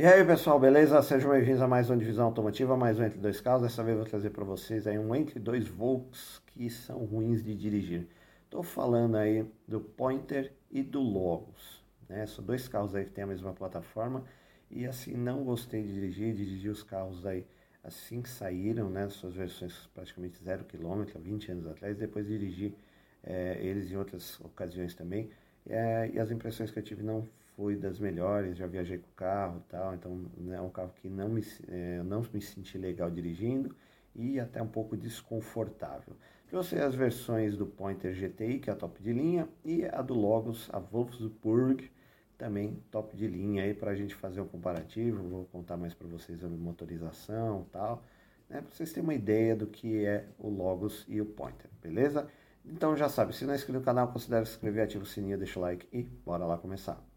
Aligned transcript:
E 0.00 0.06
aí 0.06 0.24
pessoal, 0.24 0.58
beleza? 0.58 1.02
Sejam 1.02 1.30
bem-vindos 1.30 1.60
a 1.60 1.68
mais 1.68 1.90
uma 1.90 1.96
divisão 1.98 2.24
automotiva, 2.24 2.74
mais 2.74 2.98
um 2.98 3.04
Entre 3.04 3.18
Dois 3.18 3.38
Carros. 3.38 3.60
Dessa 3.60 3.84
vez 3.84 3.98
eu 3.98 4.02
vou 4.02 4.10
trazer 4.10 4.30
para 4.30 4.42
vocês 4.42 4.86
aí 4.86 4.98
um 4.98 5.14
Entre 5.14 5.38
Dois 5.38 5.68
Volks 5.68 6.40
que 6.46 6.70
são 6.70 7.04
ruins 7.04 7.42
de 7.42 7.54
dirigir. 7.54 8.08
Estou 8.46 8.62
falando 8.62 9.18
aí 9.18 9.44
do 9.68 9.78
Pointer 9.78 10.54
e 10.70 10.82
do 10.82 11.02
Logos. 11.02 11.84
Né? 12.08 12.24
São 12.24 12.42
dois 12.42 12.66
carros 12.66 12.94
aí 12.94 13.04
que 13.04 13.10
têm 13.10 13.24
a 13.24 13.26
mesma 13.26 13.52
plataforma 13.52 14.24
e 14.70 14.86
assim 14.86 15.12
não 15.12 15.44
gostei 15.44 15.82
de 15.82 15.92
dirigir, 15.92 16.34
dirigi 16.34 16.70
os 16.70 16.82
carros 16.82 17.26
aí 17.26 17.44
assim 17.84 18.22
que 18.22 18.30
saíram, 18.30 18.88
né? 18.88 19.06
Suas 19.10 19.34
versões 19.34 19.86
praticamente 19.94 20.42
zero 20.42 20.64
quilômetro, 20.64 21.20
20 21.20 21.52
anos 21.52 21.66
atrás, 21.66 21.94
depois 21.98 22.26
dirigi 22.26 22.74
é, 23.22 23.58
eles 23.60 23.92
em 23.92 23.96
outras 23.96 24.40
ocasiões 24.40 24.94
também. 24.94 25.28
É, 25.68 26.10
e 26.14 26.18
as 26.18 26.30
impressões 26.30 26.70
que 26.70 26.78
eu 26.78 26.82
tive 26.82 27.02
não 27.02 27.28
foi 27.60 27.76
das 27.76 27.98
melhores, 27.98 28.56
já 28.56 28.66
viajei 28.66 28.96
com 28.96 29.08
o 29.08 29.14
carro 29.14 29.62
tal, 29.68 29.94
então 29.94 30.24
né, 30.38 30.56
é 30.56 30.60
um 30.62 30.70
carro 30.70 30.90
que 31.02 31.10
não 31.10 31.28
me, 31.28 31.44
é, 31.68 32.02
não 32.02 32.22
me 32.32 32.40
senti 32.40 32.78
legal 32.78 33.10
dirigindo 33.10 33.76
e 34.16 34.40
até 34.40 34.62
um 34.62 34.66
pouco 34.66 34.96
desconfortável. 34.96 36.16
Trouxe 36.48 36.76
as 36.76 36.94
versões 36.94 37.58
do 37.58 37.66
Pointer 37.66 38.14
GTI, 38.14 38.60
que 38.60 38.70
é 38.70 38.72
a 38.72 38.76
top 38.76 39.02
de 39.02 39.12
linha, 39.12 39.46
e 39.62 39.84
a 39.84 40.00
do 40.00 40.14
Logos, 40.14 40.70
a 40.72 40.78
Wolfsburg, 40.78 41.90
também 42.38 42.82
top 42.90 43.14
de 43.14 43.26
linha 43.26 43.62
aí 43.62 43.74
para 43.74 43.90
a 43.90 43.94
gente 43.94 44.14
fazer 44.14 44.40
um 44.40 44.48
comparativo. 44.48 45.22
Vou 45.22 45.44
contar 45.52 45.76
mais 45.76 45.92
para 45.92 46.08
vocês 46.08 46.40
sobre 46.40 46.56
motorização 46.56 47.66
tal, 47.70 48.02
né, 48.48 48.62
para 48.62 48.74
vocês 48.74 48.90
terem 48.90 49.04
uma 49.04 49.14
ideia 49.14 49.54
do 49.54 49.66
que 49.66 50.02
é 50.02 50.24
o 50.38 50.48
Logos 50.48 51.04
e 51.06 51.20
o 51.20 51.26
Pointer, 51.26 51.70
beleza? 51.82 52.26
Então 52.64 52.96
já 52.96 53.10
sabe, 53.10 53.36
se 53.36 53.44
não 53.44 53.52
é 53.52 53.56
inscrito 53.56 53.78
no 53.78 53.84
canal, 53.84 54.08
considere 54.08 54.46
se 54.46 54.52
inscrever, 54.52 54.84
ativa 54.84 55.04
o 55.04 55.06
sininho, 55.06 55.36
deixa 55.36 55.58
o 55.58 55.62
like 55.62 55.86
e 55.92 56.02
bora 56.02 56.46
lá 56.46 56.56
começar. 56.56 57.09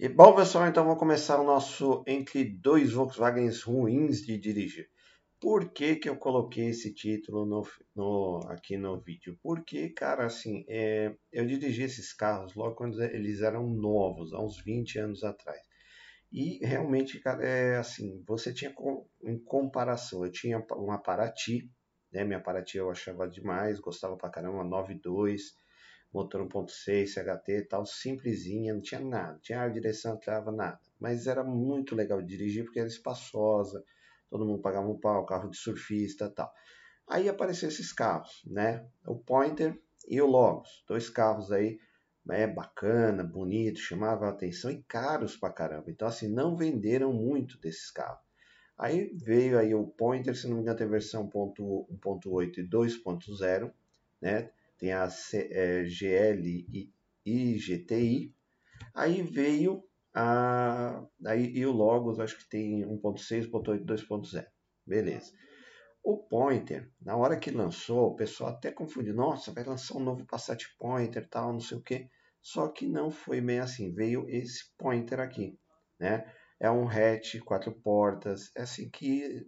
E 0.00 0.08
bom 0.08 0.32
pessoal, 0.32 0.68
então 0.68 0.84
vamos 0.84 0.98
começar 0.98 1.40
o 1.40 1.44
nosso 1.44 2.04
entre 2.06 2.44
dois 2.44 2.92
Volkswagens 2.92 3.62
ruins 3.62 4.24
de 4.24 4.38
dirigir. 4.38 4.86
Por 5.40 5.70
que, 5.72 5.96
que 5.96 6.08
eu 6.08 6.16
coloquei 6.16 6.68
esse 6.70 6.92
título 6.92 7.46
no, 7.46 7.62
no, 7.94 8.40
aqui 8.48 8.76
no 8.76 9.00
vídeo? 9.00 9.38
Porque, 9.40 9.90
cara, 9.90 10.26
assim, 10.26 10.64
é, 10.68 11.14
eu 11.32 11.46
dirigi 11.46 11.82
esses 11.82 12.12
carros 12.12 12.54
logo 12.54 12.74
quando 12.74 13.00
eles 13.02 13.40
eram 13.40 13.68
novos, 13.68 14.32
há 14.32 14.40
uns 14.42 14.60
20 14.60 14.98
anos 14.98 15.22
atrás. 15.22 15.60
E 16.32 16.58
realmente, 16.66 17.20
cara, 17.20 17.44
é 17.46 17.76
assim, 17.78 18.22
você 18.26 18.52
tinha 18.52 18.74
em 19.24 19.38
comparação, 19.38 20.24
eu 20.24 20.32
tinha 20.32 20.58
uma 20.72 20.98
Paraty, 20.98 21.70
né? 22.12 22.24
Minha 22.24 22.40
Paraty 22.40 22.78
eu 22.78 22.90
achava 22.90 23.28
demais, 23.28 23.80
gostava 23.80 24.16
pra 24.16 24.30
caramba, 24.30 24.64
9.2, 24.64 25.54
motor 26.12 26.42
1.6, 26.42 27.12
CHT 27.12 27.52
e 27.52 27.62
tal, 27.62 27.86
simplesinha, 27.86 28.74
não 28.74 28.82
tinha 28.82 29.00
nada, 29.00 29.38
tinha 29.40 29.60
ar, 29.60 29.70
direção, 29.72 30.12
não 30.14 30.20
trava, 30.20 30.50
nada. 30.50 30.80
Mas 30.98 31.26
era 31.26 31.44
muito 31.44 31.94
legal 31.94 32.20
de 32.20 32.28
dirigir 32.28 32.64
porque 32.64 32.80
era 32.80 32.88
espaçosa, 32.88 33.84
todo 34.30 34.44
mundo 34.44 34.62
pagava 34.62 34.88
um 34.88 34.98
pau, 34.98 35.24
carro 35.26 35.50
de 35.50 35.56
surfista 35.56 36.28
tal. 36.28 36.52
Aí 37.08 37.28
apareceram 37.28 37.72
esses 37.72 37.92
carros, 37.92 38.42
né? 38.46 38.86
O 39.06 39.16
Pointer 39.16 39.80
e 40.06 40.20
o 40.20 40.26
Logos, 40.26 40.84
dois 40.86 41.08
carros 41.08 41.50
aí, 41.50 41.78
é 42.30 42.46
bacana, 42.46 43.24
bonito, 43.24 43.80
chamava 43.80 44.26
a 44.26 44.30
atenção 44.30 44.70
e 44.70 44.82
caros 44.82 45.36
pra 45.36 45.50
caramba. 45.50 45.90
Então 45.90 46.06
assim, 46.06 46.28
não 46.28 46.56
venderam 46.56 47.12
muito 47.12 47.58
desses 47.58 47.90
carros. 47.90 48.28
Aí 48.76 49.12
veio 49.16 49.58
aí 49.58 49.74
o 49.74 49.86
Pointer, 49.86 50.36
se 50.36 50.46
não 50.46 50.56
me 50.56 50.62
engano, 50.62 50.78
tem 50.78 50.88
versão 50.88 51.28
1.8 51.28 52.58
e 52.58 52.68
2.0, 52.68 53.72
né? 54.20 54.50
Tem 54.78 54.92
a 54.92 55.08
é, 55.34 55.84
GL 55.84 56.66
e, 56.72 56.92
e 57.26 57.58
GTI. 57.58 58.32
Aí 58.94 59.22
veio 59.22 59.82
aí, 60.14 61.52
e 61.54 61.66
o 61.66 61.72
Logos 61.72 62.20
acho 62.20 62.38
que 62.38 62.48
tem 62.48 62.84
1.6, 62.84 63.46
1.8, 63.46 63.84
2.0. 63.84 64.46
Beleza. 64.86 65.32
O 66.02 66.16
Pointer, 66.16 66.90
na 67.02 67.16
hora 67.16 67.38
que 67.38 67.50
lançou, 67.50 68.08
o 68.08 68.16
pessoal 68.16 68.50
até 68.50 68.70
confundiu. 68.70 69.14
Nossa, 69.14 69.52
vai 69.52 69.64
lançar 69.64 69.96
um 69.96 70.00
novo 70.00 70.24
Passat 70.26 70.64
Pointer, 70.78 71.28
tal, 71.28 71.52
não 71.52 71.60
sei 71.60 71.76
o 71.76 71.82
que. 71.82 72.08
Só 72.40 72.68
que 72.68 72.86
não 72.86 73.10
foi 73.10 73.40
bem 73.40 73.58
assim. 73.58 73.92
Veio 73.92 74.28
esse 74.28 74.72
Pointer 74.78 75.20
aqui, 75.20 75.58
né? 75.98 76.24
É 76.58 76.70
um 76.70 76.88
hatch, 76.88 77.38
quatro 77.44 77.72
portas. 77.72 78.50
É 78.56 78.62
assim 78.62 78.88
que 78.88 79.46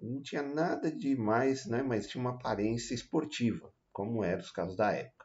não 0.00 0.20
tinha 0.20 0.42
nada 0.42 0.92
de 0.92 1.16
mais, 1.16 1.66
né? 1.66 1.82
Mas 1.82 2.06
tinha 2.06 2.20
uma 2.20 2.34
aparência 2.34 2.94
esportiva, 2.94 3.72
como 3.92 4.22
eram 4.22 4.40
os 4.40 4.50
carros 4.50 4.76
da 4.76 4.92
época. 4.92 5.23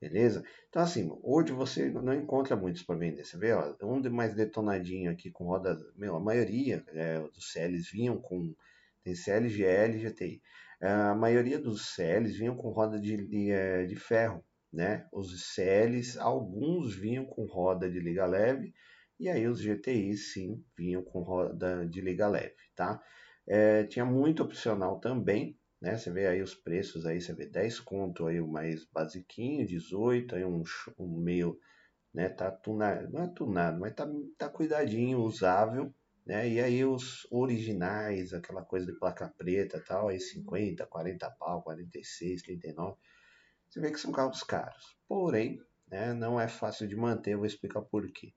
Beleza? 0.00 0.44
Então, 0.68 0.82
assim, 0.82 1.10
hoje 1.22 1.52
você 1.52 1.90
não 1.90 2.14
encontra 2.14 2.54
muitos 2.54 2.82
para 2.82 2.96
vender. 2.96 3.24
Você 3.24 3.38
vê, 3.38 3.52
ó, 3.52 3.74
um 3.82 4.00
mais 4.10 4.34
detonadinho 4.34 5.10
aqui 5.10 5.30
com 5.30 5.44
rodas. 5.44 5.78
Meu, 5.96 6.16
a 6.16 6.20
maioria 6.20 6.84
é, 6.88 7.18
dos 7.20 7.52
CLs 7.52 7.90
vinham 7.90 8.18
com. 8.20 8.54
Tem 9.02 9.14
CL, 9.14 9.48
GL 9.48 9.98
GTI. 9.98 10.42
É, 10.80 10.88
a 10.88 11.14
maioria 11.14 11.58
dos 11.58 11.94
CLs 11.94 12.36
vinham 12.36 12.56
com 12.56 12.68
roda 12.70 13.00
de, 13.00 13.16
de, 13.26 13.50
é, 13.50 13.84
de 13.86 13.96
ferro, 13.96 14.44
né? 14.72 15.06
Os 15.12 15.54
CLs, 15.54 16.18
alguns 16.18 16.94
vinham 16.94 17.24
com 17.24 17.44
roda 17.46 17.90
de 17.90 17.98
liga 17.98 18.26
leve, 18.26 18.74
e 19.18 19.28
aí 19.28 19.46
os 19.46 19.60
GTIs, 19.60 20.32
sim, 20.34 20.62
vinham 20.76 21.02
com 21.02 21.20
roda 21.22 21.86
de 21.86 22.00
liga 22.02 22.28
leve, 22.28 22.54
tá? 22.74 23.02
É, 23.48 23.84
tinha 23.84 24.04
muito 24.04 24.42
opcional 24.42 25.00
também, 25.00 25.58
né? 25.80 25.96
Você 25.96 26.10
vê 26.10 26.26
aí 26.26 26.42
os 26.42 26.54
preços 26.54 27.06
aí, 27.06 27.20
você 27.20 27.34
vê 27.34 27.46
10 27.46 27.80
conto 27.80 28.26
aí 28.26 28.40
o 28.40 28.48
mais 28.48 28.84
basiquinho, 28.86 29.66
18, 29.66 30.36
aí 30.36 30.44
um, 30.44 30.62
um 30.98 31.18
meio, 31.18 31.58
né, 32.14 32.28
tá 32.28 32.50
tunado, 32.50 33.10
não 33.10 33.24
é 33.24 33.28
tunado, 33.28 33.80
mas 33.80 33.94
tá, 33.94 34.08
tá 34.38 34.48
cuidadinho, 34.48 35.20
usável, 35.20 35.94
né? 36.24 36.48
E 36.48 36.60
aí 36.60 36.84
os 36.84 37.26
originais, 37.30 38.32
aquela 38.32 38.62
coisa 38.64 38.86
de 38.86 38.98
placa 38.98 39.32
preta 39.36 39.82
tal, 39.86 40.08
aí 40.08 40.20
50, 40.20 40.86
40 40.86 41.30
pau, 41.30 41.62
46, 41.62 42.42
39. 42.42 42.96
Você 43.68 43.80
vê 43.80 43.90
que 43.90 43.98
são 44.00 44.12
carros 44.12 44.42
caros. 44.42 44.96
Porém, 45.08 45.60
né, 45.88 46.12
não 46.14 46.40
é 46.40 46.48
fácil 46.48 46.88
de 46.88 46.96
manter, 46.96 47.34
eu 47.34 47.38
vou 47.38 47.46
explicar 47.46 47.82
por 47.82 48.10
quê. 48.10 48.32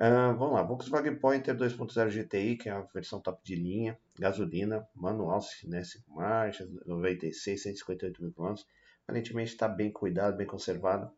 Uh, 0.00 0.32
vamos 0.38 0.52
lá, 0.52 0.62
Volkswagen 0.62 1.16
Pointer 1.16 1.56
2.0 1.56 2.08
GTI, 2.08 2.56
que 2.56 2.68
é 2.68 2.72
a 2.72 2.82
versão 2.82 3.20
top 3.20 3.42
de 3.42 3.56
linha, 3.56 3.98
gasolina, 4.16 4.88
manual, 4.94 5.40
né, 5.64 5.82
5 5.82 6.14
marchas, 6.14 6.70
96, 6.86 7.60
158 7.60 8.22
mil 8.22 8.32
km. 8.32 8.54
Aparentemente 9.02 9.50
está 9.50 9.66
bem 9.66 9.90
cuidado, 9.90 10.36
bem 10.36 10.46
conservado, 10.46 11.10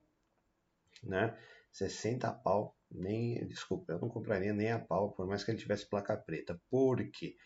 né? 1.04 1.36
60 1.70 2.32
pau, 2.32 2.74
nem, 2.90 3.46
desculpa, 3.46 3.92
eu 3.92 3.98
não 3.98 4.08
compraria 4.08 4.54
nem 4.54 4.72
a 4.72 4.78
pau, 4.78 5.12
por 5.12 5.26
mais 5.26 5.44
que 5.44 5.50
ele 5.50 5.58
tivesse 5.58 5.86
placa 5.86 6.16
preta. 6.16 6.58
Por 6.70 7.04
quê? 7.10 7.36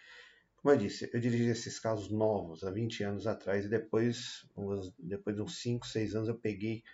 Como 0.58 0.72
eu 0.72 0.78
disse, 0.78 1.10
eu 1.12 1.18
dirigi 1.18 1.48
esses 1.48 1.80
carros 1.80 2.10
novos 2.10 2.62
há 2.62 2.70
20 2.70 3.02
anos 3.02 3.26
atrás 3.26 3.64
e 3.64 3.68
depois, 3.68 4.46
depois 4.98 5.34
de 5.34 5.42
uns 5.42 5.60
5, 5.60 5.84
6 5.84 6.14
anos 6.14 6.28
eu 6.28 6.38
peguei 6.38 6.84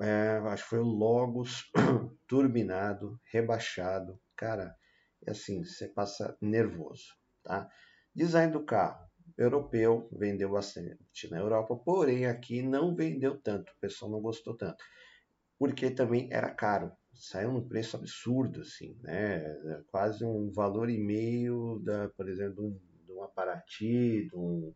é, 0.00 0.38
acho 0.48 0.64
que 0.64 0.70
foi 0.70 0.78
o 0.78 0.84
Logos 0.84 1.70
turbinado, 2.26 3.20
rebaixado. 3.32 4.20
Cara, 4.36 4.76
é 5.26 5.30
assim, 5.32 5.64
você 5.64 5.88
passa 5.88 6.36
nervoso, 6.40 7.14
tá? 7.42 7.68
Design 8.14 8.52
do 8.52 8.64
carro. 8.64 9.06
Europeu 9.36 10.08
vendeu 10.12 10.50
bastante 10.50 11.30
na 11.30 11.38
Europa, 11.38 11.76
porém 11.76 12.26
aqui 12.26 12.62
não 12.62 12.94
vendeu 12.94 13.38
tanto, 13.40 13.70
o 13.72 13.80
pessoal 13.80 14.10
não 14.10 14.20
gostou 14.20 14.56
tanto. 14.56 14.82
Porque 15.58 15.90
também 15.90 16.28
era 16.32 16.50
caro, 16.50 16.92
saiu 17.12 17.52
num 17.52 17.68
preço 17.68 17.96
absurdo, 17.96 18.60
assim, 18.60 18.96
né? 19.02 19.44
Quase 19.88 20.24
um 20.24 20.50
valor 20.50 20.88
e 20.88 20.98
meio, 20.98 21.80
da, 21.84 22.08
por 22.10 22.28
exemplo, 22.28 22.54
de 22.54 23.12
um, 23.12 23.26
de 23.26 23.34
Paraty, 23.34 24.28
de 24.28 24.36
um, 24.36 24.72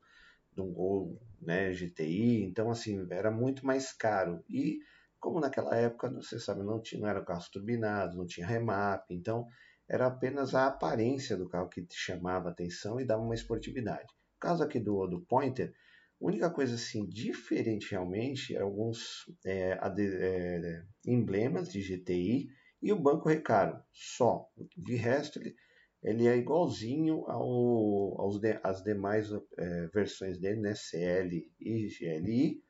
de 0.52 0.60
um 0.60 0.72
Gol 0.72 1.20
né, 1.40 1.72
GTI, 1.72 2.42
então 2.44 2.70
assim, 2.70 3.06
era 3.10 3.30
muito 3.30 3.64
mais 3.66 3.92
caro. 3.92 4.44
E 4.48 4.80
como 5.22 5.38
naquela 5.38 5.76
época, 5.76 6.10
você 6.10 6.36
sabe, 6.36 6.64
não, 6.64 6.82
tinha, 6.82 7.00
não 7.00 7.08
eram 7.08 7.24
carros 7.24 7.48
turbinados, 7.48 8.16
não 8.16 8.26
tinha 8.26 8.44
remap, 8.44 9.08
então 9.08 9.46
era 9.88 10.08
apenas 10.08 10.52
a 10.52 10.66
aparência 10.66 11.36
do 11.36 11.48
carro 11.48 11.68
que 11.68 11.80
te 11.80 11.94
chamava 11.94 12.50
atenção 12.50 13.00
e 13.00 13.06
dava 13.06 13.22
uma 13.22 13.34
esportividade. 13.34 14.02
No 14.02 14.40
caso 14.40 14.64
aqui 14.64 14.80
do, 14.80 15.06
do 15.06 15.20
Pointer, 15.20 15.72
a 16.20 16.26
única 16.26 16.50
coisa 16.50 16.74
assim 16.74 17.08
diferente 17.08 17.92
realmente 17.92 18.56
é 18.56 18.60
alguns 18.60 19.24
é, 19.46 19.78
é, 19.80 20.82
emblemas 21.06 21.68
de 21.70 21.80
GTI 21.80 22.48
e 22.82 22.92
o 22.92 22.98
banco 22.98 23.28
recaro, 23.28 23.80
só. 23.92 24.48
De 24.76 24.96
resto, 24.96 25.38
ele, 25.38 25.54
ele 26.02 26.26
é 26.26 26.36
igualzinho 26.36 27.24
ao, 27.30 28.20
aos 28.20 28.40
de, 28.40 28.58
às 28.64 28.82
demais 28.82 29.30
é, 29.56 29.86
versões 29.86 30.36
dele, 30.36 30.60
né? 30.60 30.74
CL 30.74 31.48
e 31.60 31.86
GLI, 31.86 32.60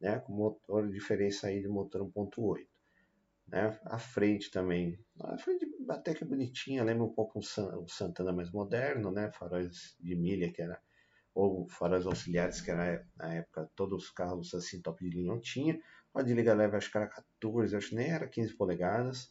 né, 0.00 0.18
com 0.20 0.32
motor 0.32 0.88
diferença 0.90 1.48
aí 1.48 1.60
de 1.60 1.68
motor 1.68 2.02
1.8. 2.02 2.66
né? 3.46 3.78
A 3.84 3.98
frente 3.98 4.50
também, 4.50 4.98
a 5.20 5.36
frente 5.36 5.66
até 5.88 6.14
que 6.14 6.24
bonitinha, 6.24 6.84
lembra 6.84 7.04
um 7.04 7.12
pouco 7.12 7.40
o 7.40 7.88
Santana 7.88 8.32
mais 8.32 8.50
moderno, 8.50 9.10
né? 9.10 9.30
Faróis 9.32 9.96
de 10.00 10.14
milha 10.14 10.52
que 10.52 10.62
era 10.62 10.80
ou 11.34 11.68
faróis 11.68 12.06
auxiliares 12.06 12.60
que 12.60 12.70
era 12.70 13.06
na 13.16 13.34
época 13.34 13.70
todos 13.76 14.04
os 14.04 14.10
carros 14.10 14.52
assim 14.54 14.80
top 14.80 15.02
de 15.04 15.10
linha 15.10 15.32
não 15.32 15.40
tinha. 15.40 15.78
A 16.14 16.22
de 16.22 16.34
liga 16.34 16.54
leve 16.54 16.76
acho 16.76 16.90
que 16.90 16.96
era 16.96 17.06
14, 17.06 17.76
acho 17.76 17.90
que 17.90 17.94
nem 17.94 18.10
era 18.10 18.26
15 18.26 18.54
polegadas. 18.54 19.30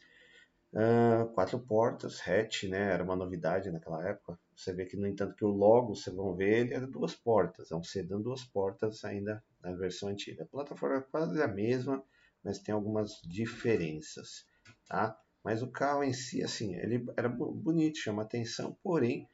Uh, 0.71 1.27
quatro 1.33 1.59
portas, 1.59 2.21
hatch, 2.25 2.63
né? 2.65 2.93
Era 2.93 3.03
uma 3.03 3.15
novidade 3.15 3.71
naquela 3.71 4.07
época. 4.07 4.39
Você 4.55 4.71
vê 4.71 4.85
que, 4.85 4.95
no 4.95 5.07
entanto, 5.07 5.35
que 5.35 5.43
o 5.43 5.49
logo, 5.49 5.95
vocês 5.95 6.15
vão 6.15 6.35
ver, 6.35 6.59
ele 6.59 6.73
era 6.75 6.87
duas 6.87 7.15
portas. 7.15 7.71
É 7.71 7.75
um 7.75 7.83
sedã 7.83 8.21
duas 8.21 8.43
portas 8.43 9.03
ainda 9.03 9.43
na 9.61 9.73
versão 9.73 10.09
antiga. 10.09 10.43
A 10.43 10.47
plataforma 10.47 10.97
é 10.97 11.01
quase 11.01 11.41
a 11.41 11.47
mesma, 11.47 12.03
mas 12.43 12.59
tem 12.59 12.73
algumas 12.73 13.21
diferenças, 13.23 14.45
tá? 14.87 15.17
Mas 15.43 15.61
o 15.61 15.71
carro 15.71 16.03
em 16.03 16.13
si, 16.13 16.43
assim, 16.43 16.75
ele 16.75 17.05
era 17.17 17.29
bonito, 17.29 17.97
chama 17.97 18.23
atenção, 18.23 18.77
porém, 18.83 19.27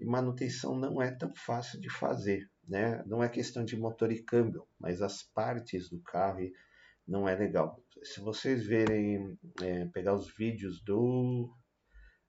manutenção 0.00 0.74
não 0.74 1.00
é 1.00 1.10
tão 1.10 1.32
fácil 1.34 1.80
de 1.80 1.90
fazer, 1.90 2.50
né? 2.66 3.02
Não 3.06 3.22
é 3.22 3.28
questão 3.28 3.64
de 3.64 3.76
motor 3.76 4.10
e 4.10 4.22
câmbio, 4.22 4.66
mas 4.78 5.02
as 5.02 5.22
partes 5.22 5.90
do 5.90 6.00
carro 6.00 6.40
não 7.06 7.28
é 7.28 7.34
legal. 7.34 7.82
Se 8.02 8.20
vocês 8.20 8.66
verem, 8.66 9.38
é, 9.60 9.84
pegar 9.86 10.14
os 10.14 10.34
vídeos 10.34 10.82
do 10.82 11.54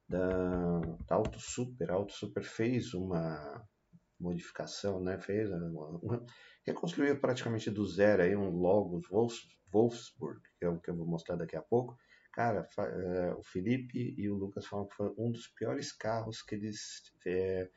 da, 0.08 0.80
da 1.08 1.16
Auto 1.16 1.40
Super, 1.40 1.90
a 1.90 1.94
Auto 1.94 2.12
Super 2.12 2.44
fez 2.44 2.94
uma 2.94 3.66
modificação, 4.20 5.02
né? 5.02 5.18
Fez 5.18 5.50
uma, 5.50 5.88
uma, 6.00 6.26
reconstruiu 6.66 7.20
praticamente 7.20 7.70
do 7.70 7.86
zero 7.86 8.24
aí 8.24 8.36
um 8.36 8.50
Logos 8.50 9.08
Wolfsburg, 9.72 10.42
que 10.58 10.66
é 10.66 10.70
o 10.70 10.80
que 10.80 10.90
eu 10.90 10.96
vou 10.96 11.08
mostrar 11.08 11.36
daqui 11.36 11.56
a 11.56 11.62
pouco. 11.62 11.98
Cara, 12.34 12.68
é, 12.78 13.34
o 13.34 13.44
Felipe 13.44 14.16
e 14.18 14.30
o 14.30 14.36
Lucas 14.36 14.66
falam 14.66 14.88
que 14.88 14.96
foi 14.96 15.14
um 15.18 15.32
dos 15.32 15.48
piores 15.48 15.92
carros 15.92 16.42
que 16.42 16.56
eles 16.56 17.02
é, 17.26 17.70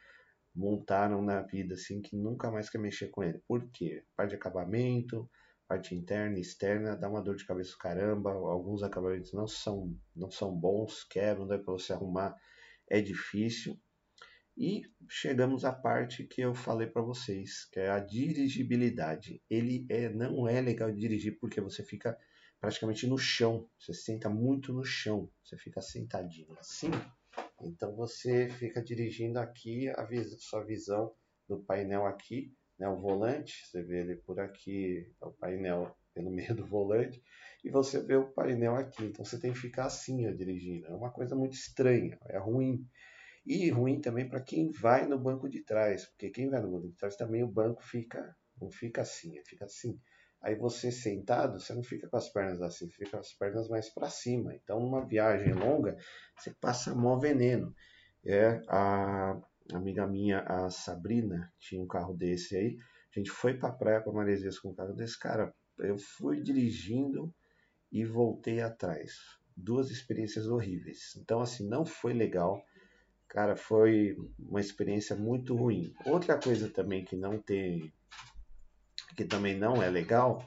montaram 0.55 1.21
na 1.21 1.43
vida, 1.43 1.75
assim, 1.75 2.01
que 2.01 2.17
nunca 2.17 2.51
mais 2.51 2.71
quer 2.71 2.79
mexer 2.79 3.09
com 3.09 3.23
ele. 3.23 3.43
Por 3.49 3.69
quê? 3.71 4.05
Parte 4.17 4.31
de 4.31 4.37
acabamento, 4.37 5.29
parte 5.67 5.95
interna 5.95 6.39
e 6.39 6.43
externa, 6.43 6.97
dá 6.97 7.09
uma 7.09 7.23
dor 7.23 7.37
de 7.37 7.47
cabeça 7.47 7.75
caramba, 7.79 8.31
alguns 8.31 8.83
acabamentos 8.83 9.33
não 9.33 9.49
são, 9.49 9.97
não 10.15 10.31
são 10.31 10.55
bons, 10.55 11.05
quebram, 11.05 11.47
daí 11.47 11.59
para 11.59 11.73
você 11.73 11.93
arrumar 11.93 12.37
é 12.89 13.01
difícil. 13.01 13.77
E 14.57 14.83
chegamos 15.09 15.65
à 15.65 15.73
parte 15.73 16.25
que 16.25 16.41
eu 16.41 16.55
falei 16.55 16.87
para 16.87 17.03
vocês, 17.03 17.65
que 17.73 17.81
é 17.81 17.91
a 17.91 17.99
dirigibilidade. 17.99 19.43
Ele 19.51 19.85
é, 19.89 20.09
não 20.09 20.49
é 20.49 20.61
legal 20.61 20.93
dirigir 20.93 21.39
porque 21.41 21.61
você 21.61 21.83
fica 21.83 22.17
praticamente 22.61 23.07
no 23.07 23.19
chão, 23.19 23.69
você 23.79 23.93
senta 23.93 24.31
muito 24.31 24.73
no 24.73 24.85
chão, 24.85 25.31
você 25.43 25.57
fica 25.59 25.81
sentadinho 25.81 26.57
assim. 26.59 26.91
Então 27.63 27.95
você 27.95 28.49
fica 28.49 28.83
dirigindo 28.83 29.39
aqui 29.39 29.89
a 29.91 30.05
vis 30.05 30.37
sua 30.43 30.65
visão 30.65 31.13
do 31.49 31.59
painel 31.59 32.07
aqui 32.07 32.55
né, 32.79 32.89
o 32.89 32.97
volante, 32.97 33.67
você 33.67 33.83
vê 33.83 34.01
ele 34.01 34.17
por 34.17 34.41
aqui, 34.41 35.07
é 35.21 35.27
o 35.27 35.33
painel 35.33 35.97
pelo 36.13 36.31
meio 36.31 36.55
do 36.55 36.67
volante, 36.67 37.23
e 37.63 37.71
você 37.71 38.03
vê 38.03 38.17
o 38.17 38.31
painel 38.31 38.77
aqui. 38.77 39.05
Então 39.05 39.25
você 39.25 39.39
tem 39.39 39.53
que 39.53 39.59
ficar 39.59 39.87
assim 39.87 40.27
ó, 40.27 40.33
dirigindo. 40.33 40.87
É 40.87 40.91
uma 40.91 41.11
coisa 41.11 41.35
muito 41.35 41.55
estranha, 41.55 42.19
é 42.29 42.39
ruim. 42.39 42.87
E 43.47 43.69
ruim 43.71 44.01
também 44.01 44.29
para 44.29 44.41
quem 44.41 44.71
vai 44.71 45.07
no 45.07 45.19
banco 45.19 45.49
de 45.49 45.63
trás, 45.63 46.07
porque 46.07 46.31
quem 46.31 46.49
vai 46.49 46.61
no 46.61 46.71
banco 46.71 46.89
de 46.89 46.97
trás 46.97 47.17
também 47.17 47.43
o 47.43 47.49
banco 47.49 47.83
fica, 47.83 48.35
não 48.61 48.71
fica 48.71 49.03
assim, 49.03 49.35
fica 49.45 49.67
assim. 49.67 50.01
Aí 50.41 50.55
você 50.55 50.91
sentado, 50.93 51.59
você 51.59 51.73
não 51.75 51.83
fica 51.83 52.09
com 52.09 52.17
as 52.17 52.29
pernas 52.29 52.61
assim, 52.61 52.89
fica 52.91 53.11
com 53.11 53.17
as 53.19 53.33
pernas 53.33 53.69
mais 53.69 53.89
para 53.89 54.11
cima. 54.11 54.55
Então, 54.55 54.79
numa 54.81 55.07
viagem 55.07 55.55
longa, 55.55 55.97
você 56.39 56.53
passa 56.61 56.95
mó 56.95 57.19
veneno. 57.19 57.75
É 58.25 58.61
a 58.69 59.41
amiga 59.73 60.07
minha, 60.07 60.41
a 60.41 60.71
Sabrina, 60.71 61.53
tinha 61.59 61.83
um 61.83 61.87
carro 61.87 62.15
desse 62.15 62.57
aí. 62.57 62.77
A 63.15 63.19
gente 63.19 63.31
foi 63.31 63.55
pra 63.55 63.73
praia 63.73 64.03
com 64.03 64.11
a 64.11 64.15
Maresias 64.15 64.59
com 64.59 64.71
um 64.71 64.75
carro 64.75 64.93
desse. 64.95 65.19
Cara, 65.19 65.55
eu 65.79 65.97
fui 65.97 66.43
dirigindo 66.43 67.35
e 67.91 68.05
voltei 68.05 68.61
atrás. 68.61 69.13
Duas 69.57 69.91
experiências 69.91 70.47
horríveis. 70.47 71.17
Então, 71.17 71.41
assim, 71.41 71.67
não 71.69 71.87
foi 71.87 72.13
legal. 72.13 72.63
Cara, 73.35 73.57
foi 73.57 74.17
uma 74.39 74.61
experiência 74.61 75.17
muito 75.17 75.57
ruim. 75.57 75.93
Outra 76.07 76.39
coisa 76.39 76.69
também 76.69 77.05
que 77.05 77.17
não 77.17 77.37
tem, 77.37 77.93
que 79.17 79.25
também 79.25 79.59
não 79.59 79.83
é 79.83 79.91
legal, 79.91 80.45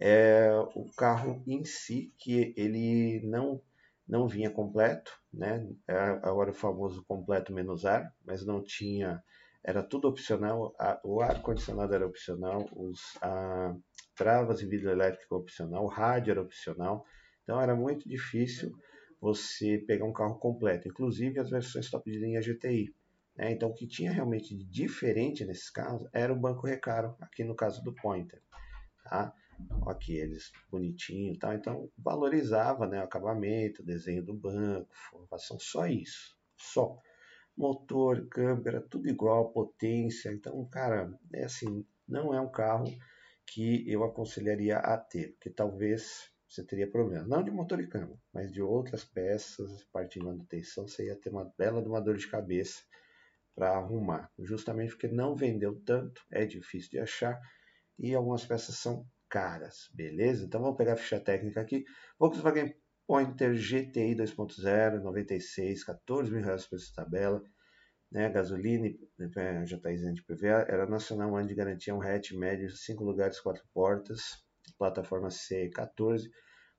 é 0.00 0.50
o 0.74 0.90
carro 0.96 1.42
em 1.46 1.62
si, 1.62 2.10
que 2.18 2.54
ele 2.56 3.20
não 3.26 3.60
não 4.08 4.26
vinha 4.26 4.50
completo, 4.50 5.12
né? 5.32 5.68
É 5.86 5.94
agora 6.22 6.52
o 6.52 6.54
famoso 6.54 7.04
completo 7.04 7.52
menos 7.52 7.84
ar, 7.84 8.10
mas 8.24 8.46
não 8.46 8.64
tinha, 8.64 9.22
era 9.62 9.82
tudo 9.82 10.08
opcional. 10.08 10.74
O 11.04 11.20
ar 11.20 11.42
condicionado 11.42 11.94
era 11.94 12.06
opcional, 12.06 12.66
os 12.74 12.98
a, 13.20 13.76
travas 14.16 14.62
e 14.62 14.66
vidro 14.66 14.90
elétrico 14.90 15.36
opcional, 15.36 15.84
o 15.84 15.88
rádio 15.88 16.30
era 16.30 16.40
opcional. 16.40 17.04
Então 17.42 17.60
era 17.60 17.76
muito 17.76 18.08
difícil 18.08 18.72
você 19.22 19.78
pegar 19.78 20.04
um 20.04 20.12
carro 20.12 20.34
completo, 20.34 20.88
inclusive 20.88 21.38
as 21.38 21.48
versões 21.48 21.88
top 21.88 22.10
de 22.10 22.18
linha 22.18 22.42
GTI. 22.42 22.92
Né? 23.36 23.52
Então 23.52 23.70
o 23.70 23.74
que 23.74 23.86
tinha 23.86 24.10
realmente 24.10 24.52
de 24.52 24.64
diferente 24.64 25.44
nesses 25.44 25.70
carros 25.70 26.04
era 26.12 26.32
o 26.32 26.38
banco 26.38 26.66
recaro, 26.66 27.14
aqui 27.20 27.44
no 27.44 27.54
caso 27.54 27.84
do 27.84 27.94
Pointer. 27.94 28.42
Tá? 29.04 29.32
aqui 29.86 30.16
eles 30.16 30.50
bonitinho, 30.68 31.38
tá? 31.38 31.54
Então 31.54 31.88
valorizava, 31.96 32.84
né, 32.86 33.00
o 33.00 33.04
acabamento, 33.04 33.84
desenho 33.84 34.24
do 34.24 34.34
banco, 34.34 34.88
formação, 35.10 35.56
só 35.60 35.86
isso, 35.86 36.36
só. 36.56 36.98
Motor, 37.56 38.26
câmera, 38.28 38.80
tudo 38.80 39.08
igual, 39.08 39.52
potência. 39.52 40.32
Então, 40.32 40.64
cara, 40.68 41.16
é 41.32 41.44
assim, 41.44 41.86
não 42.08 42.34
é 42.34 42.40
um 42.40 42.50
carro 42.50 42.86
que 43.46 43.88
eu 43.88 44.02
aconselharia 44.02 44.78
a 44.78 44.96
ter, 44.96 45.32
porque 45.34 45.50
talvez 45.50 46.31
você 46.52 46.62
teria 46.62 46.90
problema, 46.90 47.26
não 47.26 47.42
de 47.42 47.50
motor 47.50 47.80
e 47.80 47.86
câmera, 47.86 48.18
mas 48.32 48.52
de 48.52 48.60
outras 48.60 49.04
peças, 49.04 49.84
parte 49.84 50.18
de 50.18 50.24
manutenção, 50.26 50.86
você 50.86 51.06
ia 51.06 51.16
ter 51.16 51.30
uma 51.30 51.50
bela 51.56 51.80
de 51.80 51.88
uma 51.88 52.00
dor 52.00 52.16
de 52.18 52.28
cabeça 52.28 52.82
para 53.54 53.70
arrumar, 53.70 54.30
justamente 54.38 54.90
porque 54.90 55.08
não 55.08 55.34
vendeu 55.34 55.80
tanto, 55.82 56.20
é 56.30 56.44
difícil 56.44 56.90
de 56.90 56.98
achar 56.98 57.40
e 57.98 58.14
algumas 58.14 58.44
peças 58.44 58.76
são 58.76 59.06
caras, 59.30 59.88
beleza? 59.94 60.44
Então 60.44 60.60
vamos 60.60 60.76
pegar 60.76 60.92
a 60.92 60.96
ficha 60.96 61.18
técnica 61.18 61.60
aqui. 61.60 61.84
Volkswagen 62.18 62.74
Pointer 63.06 63.54
GTI 63.54 64.14
2.0, 64.14 65.02
96, 65.02 65.84
14 65.84 66.30
mil 66.30 66.42
reais 66.42 66.66
por 66.66 66.76
essa 66.76 66.92
tabela. 66.94 67.42
Né, 68.10 68.28
gasolina, 68.28 68.88
é, 69.36 69.64
já 69.64 69.78
está 69.78 69.90
isento 69.90 70.16
de 70.16 70.24
PVA, 70.24 70.66
era 70.68 70.86
nacional, 70.86 71.30
um 71.30 71.36
ano 71.36 71.48
de 71.48 71.54
garantia, 71.54 71.94
um 71.94 72.02
hatch 72.02 72.32
médio, 72.32 72.68
5 72.68 73.02
lugares, 73.02 73.40
4 73.40 73.64
portas, 73.72 74.44
plataforma 74.78 75.28
C14, 75.28 76.30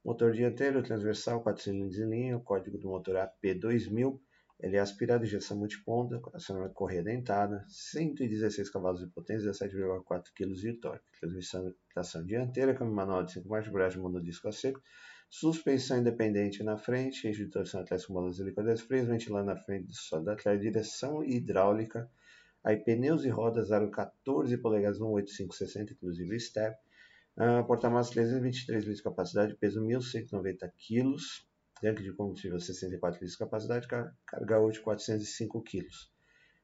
motor 0.03 0.31
dianteiro, 0.31 0.83
transversal, 0.83 1.41
4 1.41 1.63
cilindros 1.63 1.97
em 1.97 2.09
linha, 2.09 2.39
código 2.39 2.77
do 2.77 2.89
motor 2.89 3.15
AP2000, 3.15 4.19
ele 4.59 4.77
é 4.77 4.79
aspirado, 4.79 5.25
injeção 5.25 5.57
multiponta, 5.57 6.21
acionamento 6.33 6.73
correia 6.73 7.03
dentada, 7.03 7.65
116 7.67 8.69
cavalos 8.69 9.01
de 9.01 9.07
potência, 9.07 9.51
17,4 9.51 10.23
kg 10.33 10.53
de 10.53 10.73
torque. 10.79 11.03
Transmissão 11.19 11.73
tração 11.93 12.25
dianteira, 12.25 12.73
câmbio 12.73 12.93
manual 12.93 13.23
de 13.23 13.33
5 13.33 13.49
marchas, 13.49 13.69
embreagem 13.69 14.01
monodisco 14.01 14.47
a 14.47 14.53
seco, 14.53 14.81
suspensão 15.29 15.97
independente 15.97 16.63
na 16.63 16.77
frente, 16.77 17.27
eixo 17.27 17.43
de 17.43 17.51
torção 17.51 17.81
atlético 17.81 18.13
com 18.13 18.19
balanço 18.19 18.41
helicoidais 18.41 18.79
freios, 18.79 19.07
ventilando 19.07 19.47
na 19.47 19.57
frente 19.57 19.87
do 19.87 19.93
solo 19.93 20.23
da 20.23 20.33
atleta, 20.33 20.59
direção 20.59 21.23
hidráulica, 21.25 22.09
aí 22.63 22.77
pneus 22.77 23.25
e 23.25 23.29
rodas 23.29 23.69
aro 23.69 23.91
14 23.91 24.55
polegadas, 24.59 25.01
18560, 25.01 25.91
inclusive 25.91 26.39
step, 26.39 26.77
uh, 27.37 27.65
porta-malas 27.65 28.09
323 28.09 28.79
litros 28.79 28.97
de 28.97 29.03
capacidade, 29.03 29.55
peso 29.55 29.81
1.190 29.81 30.71
kg, 30.77 31.15
tanque 31.81 32.03
de 32.03 32.13
combustível 32.13 32.59
64 32.59 33.15
litros 33.15 33.31
de 33.31 33.37
capacidade, 33.37 33.87
carga 33.87 34.59
útil 34.59 34.81
405 34.83 35.61
kg. 35.63 35.87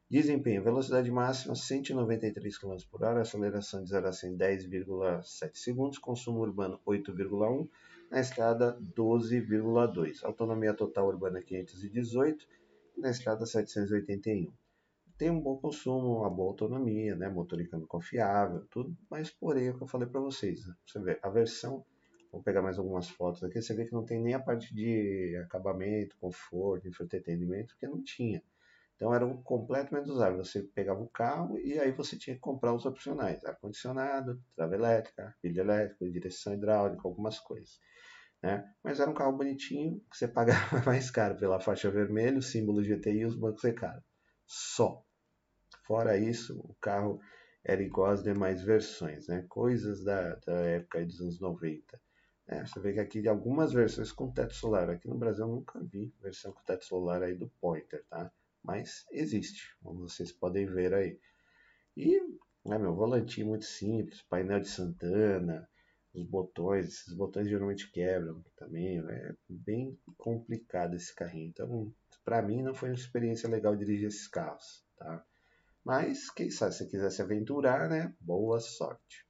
Desempenho, 0.09 0.63
velocidade 0.63 1.11
máxima 1.11 1.53
193 1.53 2.57
km 2.57 2.77
por 2.89 3.03
hora, 3.03 3.21
aceleração 3.21 3.83
de 3.83 3.91
0 3.91 4.07
a 4.07 4.11
100 4.11 4.37
10,7 4.37 5.51
segundos, 5.53 5.99
consumo 5.99 6.39
urbano 6.39 6.79
8,1, 6.85 7.69
na 8.09 8.19
estrada 8.19 8.75
12,2. 8.95 10.23
Autonomia 10.23 10.73
total 10.73 11.07
urbana 11.07 11.43
518, 11.43 12.47
na 12.97 13.11
estrada 13.11 13.45
781. 13.45 14.51
Tem 15.19 15.29
um 15.29 15.39
bom 15.39 15.57
consumo, 15.57 16.17
uma 16.21 16.29
boa 16.31 16.49
autonomia, 16.49 17.15
né? 17.15 17.29
motor 17.29 17.61
e 17.61 17.67
câmbio 17.67 17.87
confiável, 17.87 18.65
tudo, 18.71 18.97
mas 19.11 19.29
porém 19.29 19.67
é 19.67 19.71
o 19.71 19.77
que 19.77 19.83
eu 19.83 19.87
falei 19.87 20.07
para 20.07 20.19
vocês. 20.19 20.65
Né? 20.65 20.73
Você 20.87 20.99
vê, 20.99 21.19
a 21.21 21.29
versão 21.29 21.85
Vou 22.31 22.43
pegar 22.43 22.61
mais 22.61 22.77
algumas 22.77 23.09
fotos 23.09 23.43
aqui. 23.43 23.61
Você 23.61 23.73
vê 23.73 23.85
que 23.85 23.93
não 23.93 24.05
tem 24.05 24.21
nem 24.21 24.33
a 24.33 24.39
parte 24.39 24.73
de 24.73 25.35
acabamento, 25.45 26.15
conforto, 26.19 26.87
entretenimento, 26.87 27.73
porque 27.73 27.87
não 27.87 28.03
tinha. 28.03 28.43
Então 28.95 29.13
era 29.13 29.25
um 29.25 29.41
completamente 29.41 30.09
usável. 30.09 30.43
Você 30.43 30.61
pegava 30.61 31.01
o 31.01 31.09
carro 31.09 31.57
e 31.57 31.79
aí 31.79 31.91
você 31.91 32.17
tinha 32.17 32.35
que 32.35 32.41
comprar 32.41 32.73
os 32.73 32.85
opcionais: 32.85 33.43
ar-condicionado, 33.45 34.39
trava 34.55 34.75
elétrica, 34.75 35.35
pilha 35.41 35.61
elétrica, 35.61 36.09
direção 36.11 36.53
hidráulica, 36.53 37.01
algumas 37.07 37.39
coisas. 37.39 37.79
né? 38.43 38.71
Mas 38.83 38.99
era 38.99 39.09
um 39.09 39.13
carro 39.13 39.37
bonitinho, 39.37 39.99
que 40.11 40.17
você 40.17 40.27
pagava 40.29 40.83
mais 40.85 41.09
caro 41.09 41.35
pela 41.37 41.59
faixa 41.59 41.89
vermelha, 41.89 42.37
o 42.37 42.41
símbolo 42.43 42.83
GTI 42.83 43.21
e 43.21 43.25
os 43.25 43.35
bancos 43.35 43.63
recaram. 43.63 44.03
Só. 44.45 45.03
Fora 45.89 46.15
isso, 46.19 46.55
o 46.59 46.75
carro 46.75 47.19
era 47.63 47.81
igual 47.81 48.11
às 48.11 48.21
demais 48.21 48.61
versões, 48.61 49.27
né? 49.27 49.43
Coisas 49.49 50.03
da, 50.03 50.35
da 50.35 50.53
época 50.53 51.03
dos 51.03 51.19
anos 51.19 51.39
90. 51.39 51.99
É, 52.47 52.63
você 52.63 52.79
vê 52.79 52.93
que 52.93 52.99
aqui 52.99 53.27
algumas 53.27 53.73
versões 53.73 54.11
com 54.11 54.31
teto 54.31 54.53
solar. 54.53 54.87
Aqui 54.91 55.07
no 55.07 55.17
Brasil 55.17 55.45
eu 55.45 55.51
nunca 55.51 55.79
vi 55.83 56.13
versão 56.21 56.51
com 56.51 56.61
teto 56.61 56.85
solar 56.85 57.23
aí 57.23 57.33
do 57.33 57.49
Pointer, 57.59 58.05
tá? 58.07 58.31
Mas 58.61 59.03
existe, 59.11 59.75
como 59.81 60.07
vocês 60.07 60.31
podem 60.31 60.67
ver 60.67 60.93
aí. 60.93 61.19
E, 61.97 62.21
né, 62.63 62.77
meu, 62.77 62.93
volantinho 62.93 63.47
muito 63.47 63.65
simples, 63.65 64.21
painel 64.21 64.59
de 64.59 64.69
Santana, 64.69 65.67
os 66.13 66.23
botões, 66.23 66.85
esses 66.85 67.15
botões 67.15 67.49
geralmente 67.49 67.91
quebram 67.91 68.45
também, 68.55 68.99
é 68.99 69.33
bem 69.49 69.97
complicado 70.19 70.95
esse 70.95 71.15
carrinho. 71.15 71.49
Então, 71.49 71.91
para 72.23 72.43
mim 72.43 72.61
não 72.61 72.75
foi 72.75 72.89
uma 72.89 72.95
experiência 72.95 73.49
legal 73.49 73.75
dirigir 73.75 74.09
esses 74.09 74.27
carros, 74.27 74.85
tá? 74.95 75.25
Mas, 75.89 76.29
quem 76.29 76.51
sabe, 76.51 76.75
se 76.75 76.87
quiser 76.87 77.09
se 77.09 77.19
aventurar, 77.19 77.89
né? 77.89 78.13
Boa 78.19 78.59
sorte. 78.59 79.25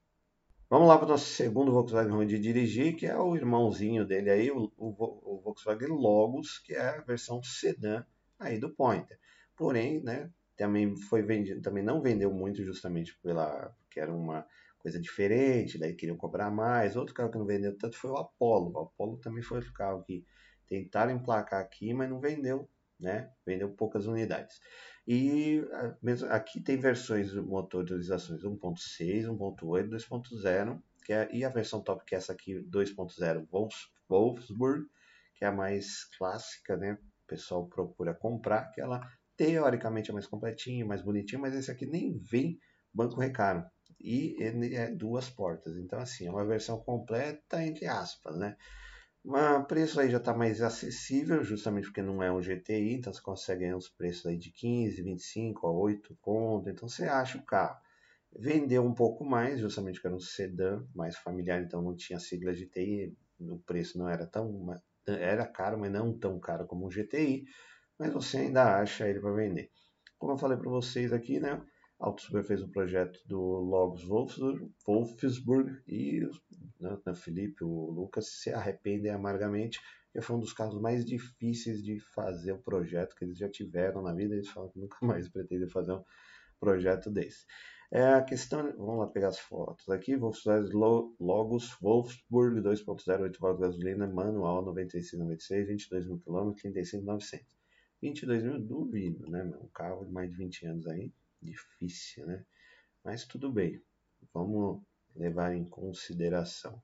Vamos 0.69 0.89
lá 0.89 0.97
para 0.97 1.05
o 1.05 1.09
nosso 1.11 1.27
segundo 1.27 1.71
Volkswagen 1.71 2.11
ruim 2.11 2.27
de 2.27 2.37
dirigir, 2.37 2.97
que 2.97 3.05
é 3.05 3.17
o 3.17 3.33
irmãozinho 3.33 4.05
dele 4.05 4.29
aí, 4.29 4.51
o, 4.51 4.69
o, 4.75 4.89
o, 4.89 5.41
Volkswagen 5.41 5.87
Logos, 5.87 6.57
que 6.59 6.73
é 6.73 6.81
a 6.81 7.01
versão 7.01 7.41
sedã 7.41 8.03
aí 8.37 8.59
do 8.59 8.69
Pointer. 8.75 9.17
Porém, 9.55 10.03
né, 10.03 10.29
também 10.57 10.97
foi 10.97 11.21
vendido, 11.21 11.61
também 11.61 11.81
não 11.81 12.01
vendeu 12.01 12.29
muito 12.29 12.61
justamente 12.61 13.17
pela 13.23 13.73
porque 13.83 14.01
era 14.01 14.13
uma 14.13 14.45
coisa 14.79 14.99
diferente, 14.99 15.79
daí 15.79 15.95
queriam 15.95 16.17
cobrar 16.17 16.51
mais. 16.51 16.97
Outro 16.97 17.15
carro 17.15 17.31
que 17.31 17.37
não 17.37 17.45
vendeu 17.45 17.77
tanto 17.77 17.95
foi 17.95 18.11
o 18.11 18.17
Apollo. 18.17 18.73
O 18.73 18.79
Apollo 18.79 19.17
também 19.19 19.41
foi 19.41 19.59
outro 19.59 19.71
carro 19.71 20.03
que 20.03 20.25
tentaram 20.67 21.13
emplacar 21.13 21.61
aqui, 21.61 21.93
mas 21.93 22.09
não 22.09 22.19
vendeu, 22.19 22.69
né? 22.99 23.31
Vendeu 23.45 23.69
poucas 23.69 24.07
unidades. 24.07 24.59
E 25.11 25.67
aqui 26.29 26.61
tem 26.61 26.77
versões 26.77 27.31
de 27.31 27.41
motorizações 27.41 28.43
1.6, 28.43 29.25
1.8, 29.25 29.89
2.0, 29.89 30.79
que 31.03 31.11
é, 31.11 31.27
e 31.33 31.43
a 31.43 31.49
versão 31.49 31.81
top 31.81 32.05
que 32.05 32.13
é 32.13 32.19
essa 32.19 32.31
aqui 32.31 32.63
2.0 32.69 33.47
Wolfsburg, 34.07 34.85
que 35.33 35.43
é 35.43 35.47
a 35.47 35.51
mais 35.51 36.03
clássica, 36.15 36.77
né? 36.77 36.93
O 37.23 37.27
pessoal 37.27 37.65
procura 37.65 38.13
comprar, 38.13 38.69
que 38.69 38.79
ela 38.79 39.01
teoricamente 39.35 40.11
é 40.11 40.13
mais 40.13 40.27
completinha, 40.27 40.85
mais 40.85 41.01
bonitinha, 41.01 41.41
mas 41.41 41.55
esse 41.55 41.71
aqui 41.71 41.87
nem 41.87 42.19
vem 42.19 42.59
banco 42.93 43.19
recaro. 43.19 43.65
E 43.99 44.35
é 44.43 44.91
duas 44.91 45.27
portas, 45.27 45.75
então 45.75 45.97
assim, 45.97 46.27
é 46.27 46.29
uma 46.29 46.45
versão 46.45 46.79
completa 46.83 47.63
entre 47.63 47.87
aspas, 47.87 48.37
né? 48.37 48.55
O 49.23 49.63
preço 49.63 49.99
aí 49.99 50.09
já 50.09 50.17
está 50.17 50.33
mais 50.33 50.61
acessível, 50.61 51.43
justamente 51.43 51.85
porque 51.85 52.01
não 52.01 52.23
é 52.23 52.31
um 52.31 52.41
GTI, 52.41 52.93
então 52.95 53.13
você 53.13 53.21
consegue 53.21 53.61
ganhar 53.61 53.75
uns 53.75 53.89
preços 53.89 54.25
aí 54.25 54.37
de 54.37 54.49
15, 54.51 55.01
25 55.01 55.67
a 55.67 55.71
8 55.71 56.17
conto, 56.21 56.69
então 56.69 56.87
você 56.87 57.03
acha 57.03 57.37
o 57.37 57.43
carro. 57.43 57.79
Vendeu 58.31 58.83
um 58.83 58.93
pouco 58.93 59.25
mais, 59.25 59.59
justamente 59.59 59.95
porque 59.95 60.07
era 60.07 60.15
um 60.15 60.19
sedã 60.19 60.85
mais 60.95 61.17
familiar, 61.17 61.61
então 61.61 61.81
não 61.81 61.95
tinha 61.95 62.19
sigla 62.19 62.53
GTI, 62.53 63.17
o 63.41 63.59
preço 63.59 63.97
não 63.97 64.07
era 64.07 64.25
tão 64.25 64.67
era 65.05 65.45
caro, 65.45 65.77
mas 65.79 65.91
não 65.91 66.17
tão 66.17 66.39
caro 66.39 66.65
como 66.67 66.87
um 66.87 66.91
GTI, 66.91 67.45
mas 67.97 68.13
você 68.13 68.37
ainda 68.37 68.79
acha 68.79 69.07
ele 69.07 69.19
para 69.19 69.33
vender. 69.33 69.69
Como 70.17 70.33
eu 70.33 70.37
falei 70.37 70.57
para 70.57 70.69
vocês 70.69 71.11
aqui, 71.11 71.39
né? 71.39 71.61
Auto 71.99 72.21
Super 72.21 72.45
fez 72.45 72.61
o 72.61 72.69
projeto 72.69 73.19
do 73.27 73.39
Logos 73.39 74.05
Wolfsburg 74.85 75.81
e 75.85 76.21
né, 76.79 76.97
o 77.05 77.13
Felipe, 77.13 77.61
o 77.63 77.91
Lucas 77.91 78.27
se 78.41 78.51
arrependem 78.51 79.11
amargamente, 79.11 79.81
porque 80.05 80.25
foi 80.25 80.37
um 80.37 80.39
dos 80.39 80.53
carros 80.53 80.79
mais 80.79 81.05
difíceis 81.05 81.83
de 81.83 81.99
fazer 81.99 82.53
o 82.53 82.61
projeto 82.61 83.15
que 83.17 83.25
eles 83.25 83.37
já 83.37 83.49
tiveram 83.49 84.01
na 84.01 84.13
vida, 84.13 84.33
eles 84.33 84.47
falam 84.47 84.69
que 84.69 84.79
nunca 84.79 84.97
mais 85.05 85.27
pretendem 85.27 85.67
fazer 85.67 85.91
um 85.91 86.03
projeto 86.57 87.11
desse. 87.11 87.45
É 87.91 88.03
a 88.13 88.21
questão, 88.21 88.71
vamos 88.77 88.99
lá 88.99 89.07
pegar 89.07 89.27
as 89.29 89.39
fotos 89.39 89.89
aqui, 89.89 90.15
Volkswagen 90.15 90.71
Logos 91.19 91.75
Wolfsburg 91.81 92.61
2.0 92.61 93.21
8 93.23 93.39
válvulas 93.41 93.71
gasolina, 93.71 94.07
manual 94.07 94.63
9696, 94.63 95.67
22 95.67 96.05
mil 96.07 96.19
km, 96.19 96.53
35.900. 96.53 97.41
22 98.01 98.43
mil, 98.43 98.59
duvido, 98.61 99.29
né, 99.29 99.43
Um 99.61 99.67
carro 99.67 100.05
de 100.05 100.13
mais 100.13 100.31
de 100.31 100.37
20 100.37 100.65
anos 100.67 100.87
aí, 100.87 101.11
difícil, 101.41 102.25
né? 102.25 102.45
Mas 103.03 103.25
tudo 103.25 103.51
bem, 103.51 103.81
vamos 104.33 104.81
levar 105.15 105.55
em 105.55 105.65
consideração. 105.65 106.81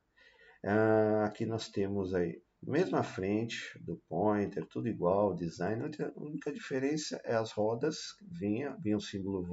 Ah, 0.63 1.25
aqui 1.25 1.45
nós 1.45 1.69
temos 1.69 2.13
aí, 2.13 2.41
mesma 2.61 3.03
frente 3.03 3.77
do 3.79 3.97
Pointer, 4.09 4.65
tudo 4.65 4.87
igual, 4.87 5.35
design, 5.35 5.83
a 5.83 6.19
única 6.19 6.51
diferença 6.51 7.21
é 7.23 7.35
as 7.35 7.51
rodas, 7.51 8.15
vinha, 8.21 8.75
vinha 8.81 8.97
o 8.97 9.01
símbolo 9.01 9.45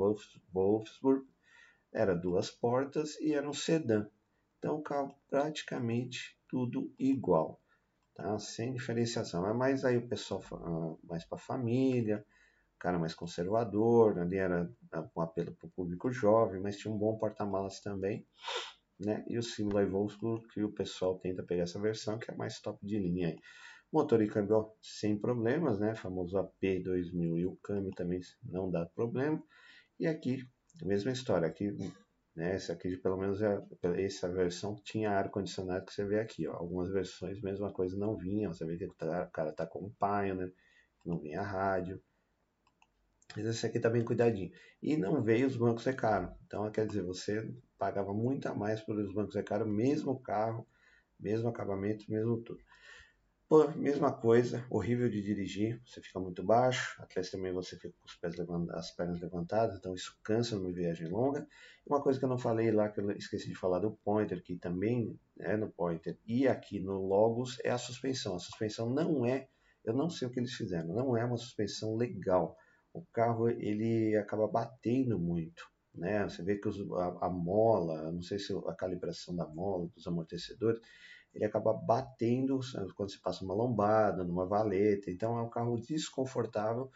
Wolfsburg, 0.53 1.27
era 1.93 2.15
duas 2.15 2.51
portas 2.51 3.21
e 3.21 3.35
era 3.35 3.49
um 3.49 3.53
sedã. 3.53 4.09
Então 4.59 4.83
praticamente 5.29 6.39
tudo 6.49 6.95
igual, 6.99 7.61
tá? 8.15 8.39
sem 8.39 8.73
diferenciação. 8.73 9.47
É 9.47 9.53
mais 9.53 9.85
aí 9.85 9.99
o 9.99 10.09
pessoal 10.09 10.43
ah, 10.53 10.97
mais 11.07 11.25
para 11.25 11.37
família, 11.37 12.25
cara 12.83 12.99
mais 12.99 13.15
conservador, 13.15 14.19
ali 14.19 14.39
era 14.39 14.69
um 15.17 15.21
apelo 15.21 15.55
para 15.55 15.69
o 15.69 15.71
público 15.71 16.11
jovem, 16.11 16.61
mas 16.61 16.77
tinha 16.77 16.93
um 16.93 16.99
bom 16.99 17.17
porta-malas 17.17 17.81
também, 17.81 18.27
né? 18.99 19.25
E 19.29 19.39
o 19.39 19.43
símbolo 19.43 19.89
Wolfsburg, 19.89 20.49
que 20.49 20.65
o 20.65 20.73
pessoal 20.73 21.17
tenta 21.21 21.45
pegar 21.45 21.63
essa 21.63 21.81
versão, 21.81 22.19
que 22.19 22.33
é 22.33 22.35
mais 22.35 22.61
top 22.61 22.85
de 22.85 22.99
linha 22.99 23.29
aí. 23.29 23.39
Motor 23.93 24.21
e 24.21 24.27
câmbio 24.27 24.73
sem 24.83 25.17
problemas, 25.17 25.79
né? 25.79 25.95
Famoso 25.95 26.37
AP2000 26.37 27.39
e 27.39 27.47
o 27.47 27.57
câmbio 27.63 27.93
também 27.93 28.21
não 28.43 28.69
dá 28.69 28.85
problema. 28.85 29.41
E 30.01 30.09
aqui, 30.09 30.45
mesma 30.83 31.13
história, 31.13 31.47
aqui, 31.47 31.71
né? 32.35 32.55
Essa 32.55 32.73
aqui, 32.73 32.97
pelo 32.97 33.17
menos, 33.17 33.41
é, 33.43 33.63
essa 34.05 34.29
versão 34.29 34.75
tinha 34.83 35.13
ar-condicionado 35.13 35.85
que 35.87 35.95
você 35.95 36.05
vê 36.05 36.19
aqui, 36.19 36.49
ó. 36.49 36.55
Algumas 36.57 36.91
versões, 36.91 37.41
mesma 37.41 37.73
coisa, 37.73 37.97
não 37.97 38.17
vinha. 38.17 38.49
Você 38.49 38.65
vê 38.65 38.77
que 38.77 38.87
o 38.87 38.95
cara 39.33 39.53
tá 39.53 39.67
com 39.67 39.87
um 39.87 39.91
Pioneer, 39.91 40.53
não 41.07 41.21
vinha 41.21 41.43
rádio. 41.43 42.03
Mas 43.37 43.47
esse 43.47 43.67
aqui 43.67 43.81
tá 43.81 43.89
bem 43.89 44.05
cuidadinho. 44.05 44.53
E 44.83 44.97
não 44.97 45.23
veio 45.23 45.47
os 45.47 45.57
bancos 45.57 45.87
é 45.87 45.93
caro. 45.93 46.33
Então, 46.47 46.71
quer 46.71 46.87
dizer, 46.87 47.03
você 47.03 47.51
pagava 47.79 48.13
muito 48.13 48.47
a 48.47 48.55
mais 48.55 48.81
por 48.81 48.97
os 48.97 49.13
bancos 49.13 49.37
é 49.37 49.43
caro, 49.43 49.67
mesmo 49.67 50.21
carro, 50.21 50.67
mesmo 51.19 51.49
acabamento, 51.49 52.05
mesmo 52.11 52.39
tudo. 52.43 52.63
Pô, 53.49 53.69
mesma 53.73 54.11
coisa, 54.11 54.65
horrível 54.71 55.11
de 55.11 55.21
dirigir, 55.21 55.79
você 55.85 56.01
fica 56.01 56.19
muito 56.19 56.43
baixo, 56.43 56.97
atrás 57.03 57.31
também 57.31 57.53
você 57.53 57.77
fica 57.77 57.95
com 58.01 58.07
os 58.07 58.15
pés 58.15 58.35
as 58.71 58.91
pernas 58.93 59.21
levantadas, 59.21 59.77
então 59.77 59.93
isso 59.93 60.19
cansa 60.23 60.57
numa 60.57 60.73
viagem 60.73 61.07
longa. 61.09 61.47
Uma 61.87 62.01
coisa 62.01 62.19
que 62.19 62.25
eu 62.25 62.31
não 62.31 62.39
falei 62.39 62.71
lá, 62.71 62.89
que 62.89 62.99
eu 62.99 63.11
esqueci 63.11 63.49
de 63.49 63.55
falar 63.55 63.81
do 63.81 63.91
Pointer, 63.91 64.43
que 64.43 64.57
também 64.57 65.21
é 65.39 65.55
no 65.55 65.69
Pointer 65.71 66.19
e 66.27 66.49
aqui 66.49 66.81
no 66.81 67.07
Logos, 67.07 67.59
é 67.63 67.71
a 67.71 67.77
suspensão. 67.77 68.37
A 68.37 68.39
suspensão 68.39 68.89
não 68.89 69.27
é, 69.27 69.49
eu 69.85 69.93
não 69.93 70.09
sei 70.09 70.29
o 70.29 70.31
que 70.31 70.41
eles 70.41 70.55
fizeram, 70.55 70.89
não 70.89 71.15
é 71.15 71.23
uma 71.23 71.37
suspensão 71.37 71.95
legal 71.95 72.57
o 72.93 73.03
carro 73.13 73.49
ele 73.49 74.17
acaba 74.17 74.47
batendo 74.47 75.19
muito. 75.19 75.71
Né? 75.95 76.25
Você 76.25 76.43
vê 76.43 76.57
que 76.57 76.69
os, 76.69 76.79
a, 76.93 77.27
a, 77.27 77.31
mola, 77.31 78.11
não 78.13 78.23
sei 78.23 78.39
se 78.39 78.53
a 78.67 78.75
calibração 78.75 79.35
da 79.35 79.47
mola, 79.47 79.89
dos 79.89 80.07
amortecedores, 80.07 80.81
ele 81.35 81.45
acaba 81.45 81.73
batendo 81.73 82.61
quando 82.95 83.11
você 83.11 83.19
passa 83.23 83.45
uma 83.45 83.55
lombada, 83.55 84.25
numa 84.25 84.47
valeta. 84.47 85.11
Então 85.11 85.39
é 85.39 85.43
um 85.43 85.51
carro 85.51 85.81
desconfortável, 85.81 86.91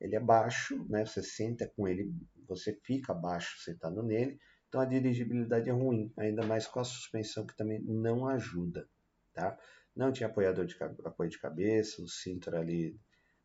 ele 0.00 0.16
é 0.16 0.20
baixo, 0.20 0.84
né? 0.88 1.04
você 1.04 1.22
senta 1.22 1.70
com 1.76 1.86
ele, 1.86 2.12
você 2.46 2.78
fica 2.82 3.14
baixo 3.14 3.58
sentado 3.62 4.02
nele. 4.02 4.38
Então 4.68 4.80
a 4.80 4.86
dirigibilidade 4.86 5.68
é 5.68 5.72
ruim, 5.72 6.12
ainda 6.16 6.46
mais 6.46 6.66
com 6.66 6.80
a 6.80 6.84
suspensão 6.84 7.46
que 7.46 7.56
também 7.56 7.82
não 7.82 8.26
ajuda. 8.26 8.88
Tá? 9.34 9.58
Não 9.94 10.10
tinha 10.10 10.28
apoiador 10.28 10.64
de, 10.64 10.76
apoio 11.04 11.28
de 11.28 11.38
cabeça, 11.38 12.02
o 12.02 12.08
cinto 12.08 12.48
era 12.48 12.60
ali 12.60 12.98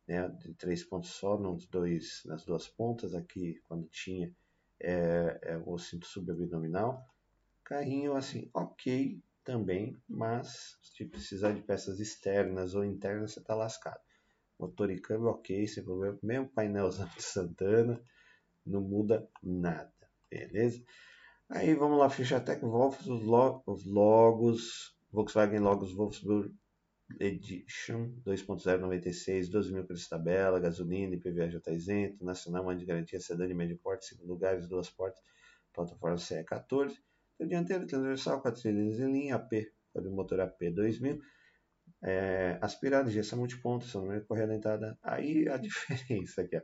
né, 0.07 0.27
de 0.29 0.53
três 0.53 0.83
pontos 0.83 1.11
só 1.11 1.37
nos 1.37 1.67
dois, 1.67 2.21
nas 2.25 2.45
duas 2.45 2.67
pontas, 2.67 3.13
aqui 3.13 3.61
quando 3.67 3.87
tinha 3.89 4.33
é, 4.79 5.39
é 5.41 5.57
o 5.65 5.77
cinto 5.77 6.07
subabdominal. 6.07 7.05
Carrinho 7.63 8.15
assim, 8.15 8.49
ok 8.53 9.21
também, 9.43 9.95
mas 10.07 10.77
se 10.81 11.05
precisar 11.05 11.51
de 11.51 11.61
peças 11.61 11.99
externas 11.99 12.75
ou 12.75 12.85
internas, 12.85 13.33
você 13.33 13.39
está 13.39 13.53
lascado. 13.55 13.99
Motor 14.59 14.89
e 14.89 14.99
câmbio 14.99 15.27
ok, 15.27 15.67
sem 15.67 15.83
problema. 15.83 16.17
Mesmo 16.23 16.49
painelzão 16.49 17.07
de 17.15 17.21
Santana, 17.21 18.01
não 18.65 18.81
muda 18.81 19.29
nada, 19.43 19.93
beleza? 20.29 20.83
Aí 21.49 21.73
vamos 21.75 21.99
lá, 21.99 22.09
ficha 22.09 22.39
Tech 22.39 22.61
Wolf, 22.61 22.99
os, 23.01 23.23
os 23.65 23.85
logos, 23.85 24.97
Volkswagen 25.11 25.59
Logos 25.59 25.93
Wolfsburg 25.93 26.53
Edition 27.19 28.13
2.096, 28.25 29.49
12 29.49 29.73
mil 29.73 29.85
preço 29.85 30.09
tabela, 30.09 30.59
gasolina, 30.59 31.15
IPVA 31.15 31.49
já 31.49 31.57
está 31.57 31.71
isento, 31.71 32.23
nacional, 32.23 32.69
ano 32.69 32.79
de 32.79 32.85
garantia, 32.85 33.19
sedã 33.19 33.47
de 33.47 33.53
médio 33.53 33.77
porte, 33.77 34.07
5 34.07 34.25
lugares, 34.25 34.67
duas 34.67 34.89
portas, 34.89 35.21
plataforma 35.73 36.17
CE 36.17 36.43
14, 36.43 36.99
dianteiro 37.39 37.87
transversal, 37.87 38.41
4 38.41 38.59
cilindros 38.59 38.99
em 38.99 39.11
linha, 39.11 39.35
AP, 39.35 39.71
motor 40.11 40.41
AP 40.41 40.69
2000, 40.73 41.19
é, 42.03 42.59
aspirado, 42.61 43.09
injeção 43.09 43.39
multiponto, 43.39 43.85
acionamento 43.85 44.27
correia 44.27 44.47
dentada. 44.47 44.97
Aí 45.01 45.47
a 45.47 45.55
diferença 45.57 46.41
aqui, 46.41 46.57
ó. 46.57 46.61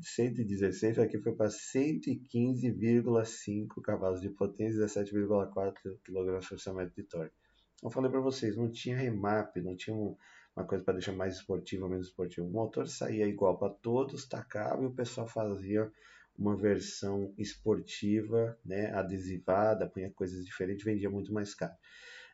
116 0.00 1.00
aqui 1.00 1.18
foi 1.18 1.34
para 1.34 1.48
115,5 1.48 3.82
cavalos 3.82 4.20
de 4.20 4.30
potência, 4.30 4.86
17,4 4.86 5.72
kg 6.04 6.04
por 6.04 6.74
metro 6.74 6.94
de 6.94 7.02
torque. 7.02 7.41
Eu 7.82 7.90
falei 7.90 8.10
para 8.10 8.20
vocês, 8.20 8.56
não 8.56 8.70
tinha 8.70 8.96
remap, 8.96 9.56
não 9.56 9.74
tinha 9.74 9.96
um, 9.96 10.16
uma 10.54 10.64
coisa 10.64 10.84
para 10.84 10.94
deixar 10.94 11.12
mais 11.12 11.36
esportivo 11.36 11.84
ou 11.84 11.90
menos 11.90 12.06
esportivo. 12.06 12.46
O 12.46 12.50
motor 12.50 12.86
saía 12.86 13.26
igual 13.26 13.58
para 13.58 13.72
todos, 13.72 14.26
tacava 14.26 14.82
e 14.82 14.86
o 14.86 14.94
pessoal 14.94 15.26
fazia 15.26 15.90
uma 16.38 16.56
versão 16.56 17.34
esportiva, 17.36 18.58
né, 18.64 18.92
adesivada, 18.92 19.88
punha 19.88 20.10
coisas 20.10 20.44
diferentes, 20.44 20.84
vendia 20.84 21.10
muito 21.10 21.32
mais 21.32 21.54
caro. 21.54 21.74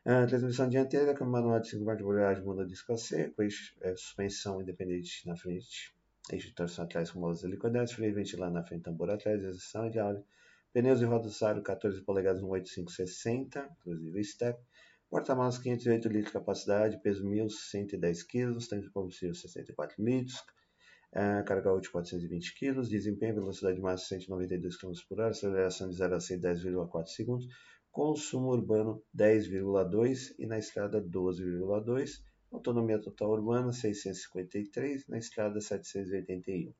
A 0.05 0.25
transmissão 0.25 0.69
dianteira 0.69 1.15
com 1.15 1.25
manual 1.25 1.59
de 1.59 1.69
5 1.69 1.83
marchas 1.83 2.05
de 2.05 2.09
embreagem, 2.09 2.43
muda 2.43 2.65
disco 2.65 2.93
a 2.93 2.97
seco, 2.97 3.43
é, 3.43 3.95
suspensão 3.95 4.61
independente 4.61 5.27
na 5.27 5.35
frente, 5.35 5.93
eixo 6.31 6.47
de 6.47 6.55
torção 6.55 6.85
atrás 6.85 7.11
com 7.11 7.19
molas 7.19 7.43
helicoidais, 7.43 7.91
freio 7.91 8.15
ventilado 8.15 8.53
na 8.53 8.63
frente, 8.63 8.83
tambor 8.83 9.09
atrás, 9.09 9.43
exceção 9.43 9.89
de 9.89 9.99
áudio, 9.99 10.23
pneus 10.71 11.01
e 11.01 11.05
rodas 11.05 11.41
aro 11.43 11.61
14 11.61 12.01
polegadas 12.03 12.41
no 12.41 12.49
8560, 12.49 13.69
inclusive 13.81 14.23
step, 14.23 14.59
Porta-malas 15.09 15.57
508 15.57 16.07
litros 16.07 16.27
de 16.27 16.33
capacidade, 16.33 17.01
peso 17.01 17.25
1.110 17.25 18.27
kg, 18.27 18.69
tanque 18.69 18.85
de 18.85 18.91
combustível 18.91 19.33
64 19.33 20.03
litros, 20.03 20.35
uh, 21.15 21.43
carga 21.45 21.73
útil 21.73 21.91
420 21.91 22.53
kg, 22.53 22.87
desempenho 22.87 23.33
velocidade 23.33 23.81
máxima 23.81 24.19
192 24.19 24.77
km 24.77 24.93
por 25.09 25.19
hora, 25.19 25.31
aceleração 25.31 25.89
de 25.89 25.95
0 25.95 26.15
a 26.15 26.19
100 26.19 26.41
10,4 26.41 27.07
segundos, 27.07 27.47
consumo 27.91 28.49
urbano 28.51 29.01
10,2 29.17 30.35
e 30.37 30.45
na 30.45 30.59
estrada 30.59 31.01
12,2, 31.01 32.21
autonomia 32.51 33.01
total 33.01 33.31
urbana 33.31 33.73
653, 33.73 35.07
na 35.07 35.17
estrada 35.17 35.59
781. 35.59 36.71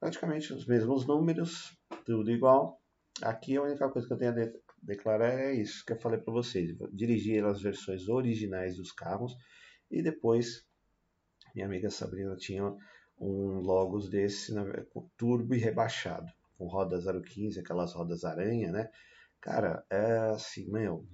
Praticamente 0.00 0.52
os 0.52 0.66
mesmos 0.66 1.06
números, 1.06 1.76
tudo 2.04 2.32
igual. 2.32 2.82
Aqui 3.22 3.56
a 3.56 3.62
única 3.62 3.88
coisa 3.88 4.08
que 4.08 4.12
eu 4.12 4.18
tenho 4.18 4.32
a 4.32 4.34
declarar 4.88 5.38
é 5.38 5.52
isso 5.52 5.84
que 5.84 5.92
eu 5.92 6.00
falei 6.00 6.18
para 6.18 6.32
vocês. 6.32 6.74
Dirigir 6.90 7.44
as 7.44 7.60
versões 7.60 8.08
originais 8.08 8.76
dos 8.76 8.90
carros 8.90 9.36
e 9.90 10.02
depois 10.02 10.66
minha 11.54 11.66
amiga 11.66 11.90
Sabrina 11.90 12.34
tinha 12.36 12.74
um 13.20 13.60
Logos 13.60 14.08
desse 14.08 14.52
turbo 15.16 15.54
e 15.54 15.58
rebaixado, 15.58 16.32
com 16.56 16.66
rodas 16.66 17.04
015, 17.04 17.60
aquelas 17.60 17.92
rodas 17.92 18.24
aranha, 18.24 18.72
né? 18.72 18.90
Cara, 19.40 19.84
é 19.90 20.30
assim, 20.30 20.70
meu, 20.70 21.06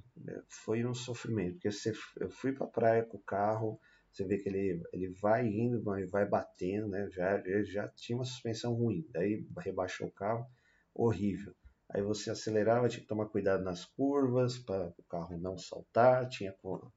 foi 0.49 0.85
um 0.85 0.95
sofrimento, 0.95 1.55
porque 1.55 1.71
você, 1.71 1.93
eu 2.19 2.31
fui 2.31 2.53
pra 2.53 2.67
praia 2.67 3.05
com 3.05 3.17
o 3.17 3.23
carro, 3.23 3.79
você 4.11 4.25
vê 4.25 4.39
que 4.39 4.49
ele, 4.49 4.83
ele 4.93 5.09
vai 5.21 5.47
indo, 5.47 5.83
vai, 5.83 6.07
vai 6.07 6.27
batendo, 6.27 6.89
né? 6.89 7.09
Já, 7.11 7.43
já 7.65 7.89
tinha 7.89 8.17
uma 8.17 8.25
suspensão 8.25 8.73
ruim, 8.75 9.07
daí 9.11 9.47
rebaixou 9.59 10.09
o 10.09 10.13
carro, 10.13 10.47
horrível. 10.95 11.55
Aí 11.95 12.03
você 12.03 12.29
acelerava, 12.29 12.89
tinha 12.89 13.03
que 13.03 13.07
tomar 13.07 13.27
cuidado 13.27 13.63
nas 13.63 13.85
curvas 13.85 14.59
para 14.59 14.93
o 14.99 15.03
carro 15.05 15.39
não 15.39 15.57
saltar, 15.57 16.29
tinha 16.29 16.53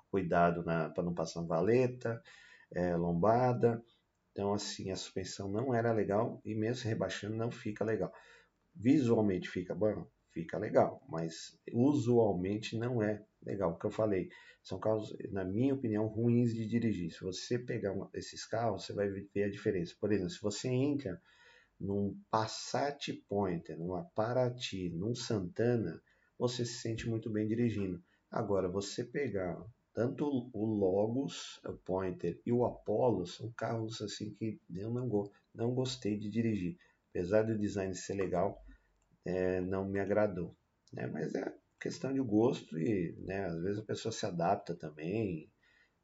cuidado 0.10 0.64
para 0.64 1.04
não 1.04 1.14
passar 1.14 1.44
valeta, 1.44 2.20
é, 2.74 2.96
lombada. 2.96 3.84
Então, 4.32 4.56
assim, 4.56 4.90
a 4.90 4.96
suspensão 4.96 5.52
não 5.52 5.72
era 5.74 5.94
legal 5.94 6.42
e 6.44 6.56
mesmo 6.56 6.90
rebaixando 6.90 7.36
não 7.36 7.52
fica 7.52 7.86
legal. 7.86 8.12
Visualmente 8.76 9.48
fica 9.48 9.76
bom, 9.76 10.08
fica 10.32 10.58
legal, 10.58 11.04
mas 11.08 11.56
usualmente 11.72 12.76
não 12.76 13.04
é 13.04 13.24
legal. 13.44 13.74
O 13.74 13.78
que 13.78 13.86
eu 13.86 13.92
falei, 13.92 14.30
são 14.64 14.80
carros, 14.80 15.16
na 15.32 15.46
minha 15.46 15.76
opinião, 15.76 16.08
ruins 16.08 16.56
de 16.56 16.66
dirigir. 16.66 17.12
Se 17.12 17.22
você 17.22 17.60
pegar 17.60 17.96
esses 18.16 18.46
carros, 18.46 18.86
você 18.86 18.94
vai 18.94 19.10
ver 19.10 19.44
a 19.44 19.50
diferença. 19.50 19.96
Por 20.00 20.12
exemplo, 20.12 20.32
se 20.32 20.42
você 20.42 20.70
entra 20.70 21.22
num 21.80 22.20
Passat 22.32 23.14
Pointer, 23.28 23.78
numa 23.78 24.04
Paraty, 24.16 24.90
num 24.90 25.14
Santana, 25.14 26.02
você 26.38 26.66
se 26.66 26.80
sente 26.80 27.10
muito 27.10 27.30
bem 27.30 27.48
dirigindo. 27.48 28.02
Agora, 28.30 28.68
você 28.68 29.04
pegar 29.04 29.64
tanto 29.94 30.50
o 30.54 30.66
Logos, 30.66 31.60
o 31.66 31.74
Pointer 31.74 32.40
e 32.46 32.52
o 32.52 32.66
Apollo, 32.66 33.26
são 33.26 33.52
carros 33.54 34.02
assim 34.02 34.34
que 34.36 34.60
eu 34.76 34.92
não, 34.92 35.32
não 35.54 35.74
gostei 35.74 36.18
de 36.18 36.30
dirigir. 36.30 36.78
Apesar 37.10 37.44
do 37.44 37.58
design 37.58 37.96
ser 37.96 38.14
legal, 38.14 38.64
é, 39.26 39.60
não 39.62 39.88
me 39.88 40.00
agradou. 40.00 40.56
Né? 40.94 41.08
Mas 41.08 41.34
é 41.34 41.54
questão 41.80 42.14
de 42.14 42.20
gosto 42.20 42.78
e 42.78 43.16
né, 43.20 43.46
às 43.46 43.62
vezes 43.62 43.80
a 43.80 43.86
pessoa 43.86 44.12
se 44.12 44.26
adapta 44.26 44.76
também, 44.76 45.52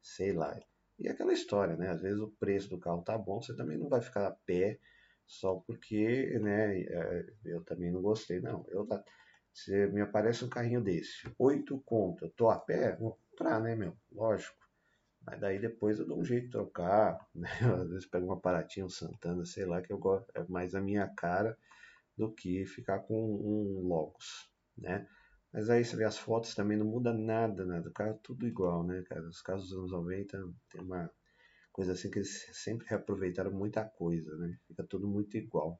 sei 0.02 0.32
lá. 0.32 0.58
E 0.98 1.08
aquela 1.08 1.32
história, 1.32 1.76
né? 1.76 1.90
Às 1.90 2.00
vezes 2.00 2.20
o 2.20 2.30
preço 2.38 2.68
do 2.68 2.78
carro 2.78 3.02
tá 3.02 3.18
bom, 3.18 3.42
você 3.42 3.54
também 3.54 3.76
não 3.76 3.88
vai 3.88 4.00
ficar 4.00 4.26
a 4.26 4.30
pé 4.30 4.78
só 5.26 5.56
porque, 5.66 6.38
né, 6.40 6.80
é, 6.82 7.26
eu 7.44 7.64
também 7.64 7.90
não 7.90 8.02
gostei, 8.02 8.40
não. 8.40 8.64
Eu, 8.68 8.86
se 9.52 9.86
me 9.88 10.00
aparece 10.00 10.44
um 10.44 10.48
carrinho 10.48 10.82
desse, 10.82 11.32
oito 11.38 11.80
conto, 11.86 12.24
eu 12.24 12.30
tô 12.30 12.50
a 12.50 12.58
pé, 12.58 12.96
vou 12.96 13.18
comprar, 13.30 13.60
né, 13.60 13.74
meu? 13.74 13.96
Lógico. 14.12 14.56
Mas 15.26 15.40
daí 15.40 15.58
depois 15.58 15.98
eu 15.98 16.06
dou 16.06 16.20
um 16.20 16.24
jeito 16.24 16.46
de 16.46 16.50
trocar, 16.52 17.18
né? 17.34 17.48
Às 17.82 17.88
vezes 17.88 18.06
pego 18.06 18.26
uma 18.26 18.40
Paratinha, 18.40 18.86
um 18.86 18.90
Santana, 18.90 19.44
sei 19.44 19.64
lá, 19.64 19.80
que 19.80 19.92
eu 19.92 19.98
gosto, 19.98 20.30
é 20.34 20.44
mais 20.48 20.74
a 20.74 20.80
minha 20.80 21.08
cara 21.08 21.56
do 22.16 22.32
que 22.32 22.64
ficar 22.66 23.00
com 23.00 23.14
um 23.14 23.86
Logos, 23.86 24.50
né? 24.76 25.08
Mas 25.52 25.70
aí 25.70 25.84
você 25.84 25.96
vê 25.96 26.04
as 26.04 26.18
fotos 26.18 26.54
também 26.54 26.76
não 26.76 26.86
muda 26.86 27.12
nada, 27.12 27.64
né? 27.64 27.80
Do 27.80 27.92
carro 27.92 28.10
é 28.10 28.18
tudo 28.22 28.46
igual, 28.46 28.84
né, 28.84 29.02
cara? 29.08 29.22
Os 29.28 29.40
carros 29.40 29.68
dos 29.68 29.78
anos 29.78 29.92
90 29.92 30.36
tem 30.68 30.80
uma 30.80 31.10
coisa 31.74 31.92
assim 31.92 32.08
que 32.08 32.20
eles 32.20 32.48
sempre 32.52 32.86
reaproveitaram 32.88 33.50
muita 33.50 33.84
coisa, 33.84 34.36
né? 34.36 34.56
Fica 34.68 34.84
tudo 34.84 35.08
muito 35.08 35.36
igual. 35.36 35.76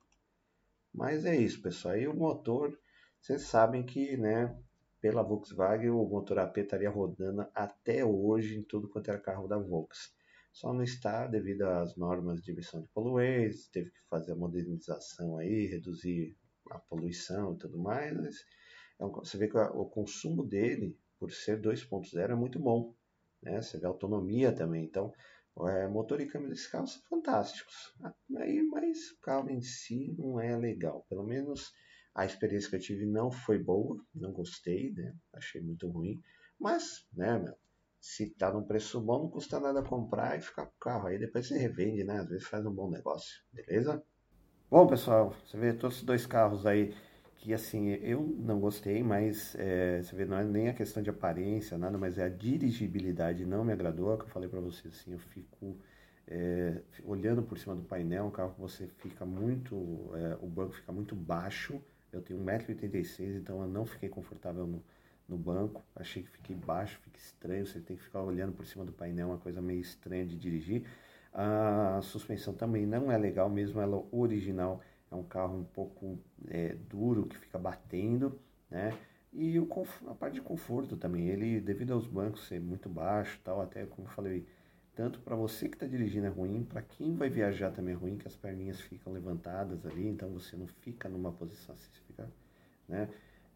Mas 0.93 1.25
é 1.25 1.37
isso, 1.37 1.63
pessoal. 1.63 1.95
Aí 1.95 2.09
o 2.09 2.15
motor, 2.15 2.77
vocês 3.21 3.43
sabem 3.43 3.87
que, 3.87 4.17
né, 4.17 4.59
pela 5.01 5.23
Volkswagen 5.23 5.91
o 5.91 6.05
motor 6.05 6.41
AP 6.41 6.59
estaria 6.59 6.91
rodando 6.91 7.47
até 7.55 8.05
hoje 8.05 8.59
em 8.59 8.63
tudo 8.65 8.89
quanto 8.89 9.09
era 9.09 9.21
carro 9.21 9.47
da 9.47 9.57
Volkswagen. 9.57 10.19
Só 10.53 10.73
não 10.73 10.83
está 10.83 11.29
devido 11.29 11.63
às 11.63 11.97
normas 11.97 12.43
de 12.43 12.51
emissão 12.51 12.83
de 12.83 12.89
poluentes, 12.89 13.69
teve 13.69 13.91
que 13.91 14.01
fazer 14.09 14.33
a 14.33 14.37
modernização 14.37 15.39
aí, 15.39 15.67
reduzir 15.67 16.37
a 16.71 16.79
poluição 16.79 17.55
e 17.55 17.59
tudo 17.59 17.79
mais. 17.79 18.13
Mas 18.17 18.37
é 18.99 19.05
um, 19.05 19.13
você 19.13 19.39
vê 19.39 19.49
que 19.49 19.57
o 19.57 19.85
consumo 19.87 20.45
dele, 20.45 20.99
por 21.21 21.31
ser 21.31 21.61
2.0, 21.61 22.33
é 22.33 22.35
muito 22.35 22.59
bom. 22.59 22.95
Né? 23.43 23.63
Você 23.63 23.79
vê 23.79 23.87
a 23.87 23.91
autonomia 23.91 24.53
também. 24.53 24.85
Então, 24.85 25.13
é, 25.61 25.87
motor 25.89 26.21
e 26.21 26.27
câmbio 26.27 26.49
desse 26.49 26.71
carro 26.71 26.87
são 26.87 27.03
fantásticos. 27.03 27.95
Aí, 28.37 28.63
mas 28.63 29.11
o 29.13 29.21
carro 29.21 29.51
em 29.51 29.61
si 29.61 30.15
não 30.19 30.41
é 30.41 30.57
legal. 30.57 31.07
Pelo 31.09 31.25
menos 31.25 31.73
a 32.15 32.25
experiência 32.25 32.71
que 32.71 32.77
eu 32.77 32.81
tive 32.81 33.07
não 33.07 33.31
foi 33.31 33.59
boa, 33.59 33.97
não 34.15 34.33
gostei, 34.33 34.93
né? 34.93 35.15
Achei 35.33 35.61
muito 35.61 35.89
ruim. 35.89 36.21
Mas, 36.59 37.07
né, 37.13 37.39
meu, 37.39 37.55
se 38.01 38.31
tá 38.31 38.53
num 38.53 38.65
preço 38.65 39.01
bom, 39.01 39.23
não 39.23 39.31
custa 39.31 39.59
nada 39.59 39.83
comprar 39.83 40.39
e 40.39 40.43
ficar 40.43 40.67
com 40.67 40.73
o 40.73 40.81
carro. 40.81 41.07
Aí 41.07 41.19
depois 41.19 41.49
você 41.49 41.57
revende, 41.57 42.05
né? 42.05 42.19
Às 42.19 42.29
vezes 42.29 42.47
faz 42.47 42.65
um 42.67 42.73
bom 42.73 42.91
negócio, 42.91 43.43
beleza? 43.53 44.05
Bom, 44.71 44.87
pessoal, 44.87 45.35
você 45.45 45.57
vê 45.57 45.73
todos 45.73 45.99
os 45.99 46.03
dois 46.03 46.27
carros 46.27 46.67
aí 46.67 46.95
que 47.45 47.53
assim, 47.53 47.91
eu 47.91 48.23
não 48.39 48.59
gostei, 48.59 49.03
mas 49.03 49.55
é, 49.59 50.01
você 50.03 50.17
vê, 50.17 50.25
não 50.25 50.39
é 50.39 50.45
nem 50.45 50.71
a 50.71 50.73
questão 50.73 51.03
de 51.03 51.11
aparência, 51.11 51.77
nada, 51.77 51.99
mas 51.99 52.17
é 52.17 52.25
a 52.25 52.29
dirigibilidade 52.31 53.45
não 53.45 53.63
me 53.63 53.71
agradou, 53.71 54.15
é 54.15 54.17
que 54.17 54.23
eu 54.23 54.29
falei 54.29 54.49
para 54.49 54.61
você, 54.61 54.89
assim, 54.89 55.13
eu 55.13 55.19
fico 55.19 55.77
é, 56.27 56.81
olhando 57.05 57.43
por 57.43 57.59
cima 57.59 57.75
do 57.75 57.83
painel, 57.83 58.25
um 58.25 58.31
carro 58.31 58.55
que 58.55 58.61
você 58.63 58.87
fica 58.97 59.27
muito, 59.27 59.77
é, 60.15 60.39
o 60.41 60.47
banco 60.47 60.73
fica 60.73 60.91
muito 60.91 61.15
baixo, 61.15 61.79
eu 62.11 62.23
tenho 62.23 62.41
1,86m, 62.41 63.37
então 63.37 63.61
eu 63.61 63.69
não 63.69 63.85
fiquei 63.85 64.09
confortável 64.09 64.67
no, 64.67 64.83
no 65.29 65.37
banco, 65.37 65.85
achei 65.95 66.23
que 66.23 66.31
fiquei 66.31 66.57
baixo, 66.57 66.99
fica 67.05 67.19
estranho, 67.19 67.67
você 67.67 67.79
tem 67.79 67.95
que 67.95 68.05
ficar 68.05 68.23
olhando 68.23 68.55
por 68.55 68.65
cima 68.65 68.87
do 68.87 68.93
painel, 68.93 69.29
uma 69.29 69.39
coisa 69.39 69.61
meio 69.61 69.83
estranha 69.83 70.25
de 70.25 70.39
dirigir. 70.39 70.87
A 71.31 72.01
suspensão 72.01 72.55
também 72.55 72.87
não 72.87 73.13
é 73.13 73.19
legal, 73.19 73.51
mesmo 73.51 73.81
ela 73.81 74.03
original, 74.13 74.81
é 75.15 75.17
um 75.17 75.25
carro 75.25 75.59
um 75.59 75.65
pouco 75.65 76.19
é, 76.49 76.75
duro 76.89 77.27
que 77.27 77.37
fica 77.37 77.59
batendo, 77.59 78.39
né? 78.71 78.97
E 79.33 79.59
o, 79.59 79.69
a 80.07 80.15
parte 80.15 80.35
de 80.35 80.41
conforto 80.41 80.97
também, 80.97 81.29
ele 81.29 81.61
devido 81.61 81.93
aos 81.93 82.07
bancos 82.07 82.47
ser 82.47 82.61
muito 82.61 82.89
baixo, 82.89 83.41
tal, 83.43 83.61
até 83.61 83.85
como 83.85 84.07
eu 84.07 84.13
falei, 84.13 84.47
tanto 84.95 85.19
para 85.21 85.35
você 85.35 85.69
que 85.69 85.75
está 85.75 85.87
dirigindo 85.87 86.27
é 86.27 86.31
ruim, 86.31 86.63
para 86.63 86.83
quem 86.83 87.17
vai 87.17 87.29
viajar 87.29 87.73
também 87.73 87.95
é 87.95 87.97
ruim, 87.97 88.17
que 88.17 88.29
as 88.29 88.37
perninhas 88.37 88.81
ficam 88.81 89.13
levantadas 89.13 89.85
ali, 89.87 90.07
então 90.07 90.31
você 90.31 90.57
não 90.57 90.69
fica 90.69 91.09
numa 91.09 91.33
posição 91.33 91.75
assim, 91.75 91.89
você 91.93 92.01
fica, 92.07 92.31
né? 92.89 93.09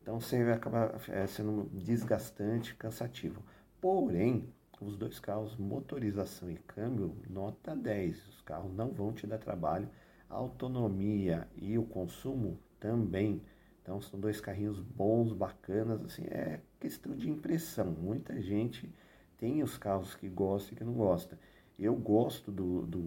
Então 0.03 0.21
você 0.21 0.42
vai 0.42 0.55
acabar 0.55 1.01
é, 1.09 1.27
sendo 1.27 1.68
desgastante, 1.73 2.75
cansativo. 2.75 3.44
Porém, 3.81 4.53
os 4.81 4.97
dois 4.97 5.21
carros, 5.21 5.57
motorização 5.57 6.51
e 6.51 6.57
câmbio, 6.57 7.16
nota 7.29 7.77
10. 7.77 8.27
Os 8.29 8.40
carros 8.40 8.73
não 8.75 8.90
vão 8.90 9.12
te 9.12 9.27
dar 9.27 9.38
trabalho 9.38 9.88
a 10.29 10.35
autonomia 10.35 11.49
e 11.57 11.79
o 11.79 11.85
consumo 11.85 12.59
também. 12.79 13.43
Então 13.83 14.01
são 14.01 14.21
dois 14.21 14.41
carrinhos 14.41 14.79
bons, 14.81 15.33
bacanas, 15.33 16.05
assim, 16.05 16.25
é 16.25 16.61
questão 16.79 17.17
de 17.17 17.31
impressão. 17.31 17.87
Muita 17.87 18.41
gente 18.41 18.93
tem 19.38 19.62
os 19.62 19.79
carros 19.79 20.14
que 20.14 20.29
gostam 20.29 20.73
e 20.73 20.77
que 20.77 20.85
não 20.85 20.95
gostam. 20.95 21.38
Eu 21.79 21.95
gosto 21.95 22.51
do, 22.51 22.83
do, 22.83 23.03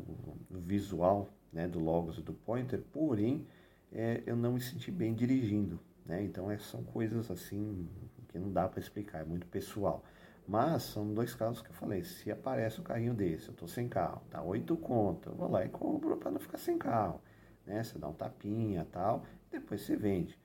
do 0.50 0.60
visual 0.60 1.30
né, 1.52 1.68
do 1.68 1.80
Logos 1.80 2.18
e 2.18 2.22
do 2.22 2.34
Pointer, 2.34 2.82
porém 2.92 3.46
é, 3.92 4.24
eu 4.26 4.36
não 4.36 4.54
me 4.54 4.62
senti 4.62 4.90
bem 4.90 5.14
dirigindo. 5.14 5.80
Né? 6.06 6.24
Então 6.24 6.50
é, 6.50 6.58
são 6.58 6.84
coisas 6.84 7.30
assim 7.30 7.88
que 8.30 8.40
não 8.40 8.52
dá 8.52 8.68
para 8.68 8.80
explicar, 8.80 9.20
é 9.20 9.26
muito 9.26 9.46
pessoal. 9.48 10.04
Mas 10.52 10.84
são 10.84 11.14
dois 11.14 11.34
casos 11.34 11.62
que 11.62 11.70
eu 11.70 11.74
falei, 11.74 12.04
se 12.04 12.30
aparece 12.30 12.82
um 12.82 12.84
carrinho 12.84 13.14
desse, 13.14 13.48
eu 13.48 13.54
estou 13.54 13.70
sem 13.70 13.88
carro, 13.88 14.22
dá 14.30 14.42
oito 14.42 14.76
conto, 14.76 15.30
eu 15.30 15.34
vou 15.34 15.50
lá 15.50 15.64
e 15.64 15.70
compro 15.70 16.18
para 16.18 16.30
não 16.30 16.42
ficar 16.42 16.58
sem 16.58 16.78
carro. 16.78 17.22
Né? 17.66 17.82
Você 17.82 17.98
dá 17.98 18.10
um 18.10 18.14
tapinha 18.14 18.86
tal, 18.92 19.24
depois 19.50 19.80
você 19.80 19.96
vende. 19.96 20.38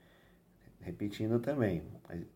Repetindo 0.81 1.41
também, 1.41 1.83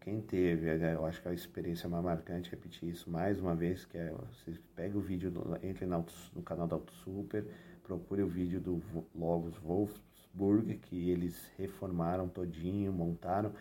quem 0.01 0.21
teve, 0.21 0.69
é, 0.69 0.95
eu 0.95 1.07
acho 1.07 1.23
que 1.23 1.29
a 1.29 1.33
experiência 1.33 1.89
mais 1.89 2.03
marcante, 2.03 2.51
repetir 2.51 2.89
isso 2.89 3.09
mais 3.09 3.39
uma 3.39 3.55
vez, 3.55 3.85
que 3.85 3.97
é, 3.97 4.13
você 4.13 4.59
pega 4.75 4.99
o 4.99 5.01
vídeo, 5.01 5.33
entre 5.63 5.87
no, 5.87 6.05
no 6.35 6.43
canal 6.43 6.67
da 6.67 6.75
Auto 6.75 6.93
Super, 6.93 7.47
procure 7.85 8.25
o 8.25 8.27
vídeo 8.27 8.61
do 8.61 8.83
Logos 9.15 9.57
Wolfsburg, 9.59 10.77
que 10.79 11.09
eles 11.09 11.49
reformaram 11.57 12.29
todinho, 12.29 12.93
montaram. 12.93 13.53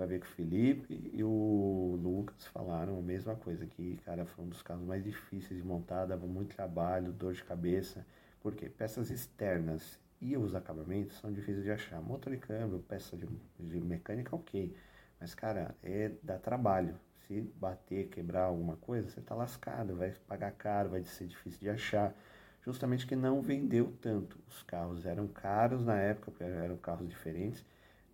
Vai 0.00 0.06
ver 0.08 0.20
que 0.20 0.26
o 0.26 0.30
Felipe 0.30 1.10
e 1.12 1.22
o 1.22 1.98
Lucas 2.02 2.46
falaram 2.46 2.98
a 2.98 3.02
mesma 3.02 3.36
coisa, 3.36 3.66
que, 3.66 3.98
cara, 3.98 4.24
foi 4.24 4.46
um 4.46 4.48
dos 4.48 4.62
carros 4.62 4.82
mais 4.86 5.04
difíceis 5.04 5.60
de 5.60 5.62
montar, 5.62 6.06
dava 6.06 6.26
muito 6.26 6.56
trabalho, 6.56 7.12
dor 7.12 7.34
de 7.34 7.44
cabeça. 7.44 8.06
Por 8.40 8.54
quê? 8.54 8.70
Peças 8.70 9.10
externas 9.10 9.98
e 10.18 10.38
os 10.38 10.54
acabamentos 10.54 11.18
são 11.18 11.30
difíceis 11.30 11.64
de 11.64 11.70
achar. 11.70 12.00
Motor 12.00 12.32
e 12.32 12.38
câmbio, 12.38 12.78
peça 12.88 13.14
de, 13.14 13.28
de 13.58 13.78
mecânica, 13.78 14.34
ok. 14.34 14.74
Mas, 15.20 15.34
cara, 15.34 15.74
é 15.82 16.12
dá 16.22 16.38
trabalho. 16.38 16.98
Se 17.26 17.42
bater, 17.60 18.08
quebrar 18.08 18.44
alguma 18.44 18.76
coisa, 18.76 19.10
você 19.10 19.20
tá 19.20 19.34
lascado, 19.34 19.96
vai 19.96 20.14
pagar 20.26 20.52
caro, 20.52 20.88
vai 20.88 21.04
ser 21.04 21.26
difícil 21.26 21.60
de 21.60 21.68
achar. 21.68 22.14
Justamente 22.62 23.06
que 23.06 23.14
não 23.14 23.42
vendeu 23.42 23.92
tanto. 24.00 24.38
Os 24.48 24.62
carros 24.62 25.04
eram 25.04 25.28
caros 25.28 25.84
na 25.84 25.98
época, 26.00 26.30
porque 26.30 26.44
eram 26.44 26.78
carros 26.78 27.06
diferentes. 27.06 27.62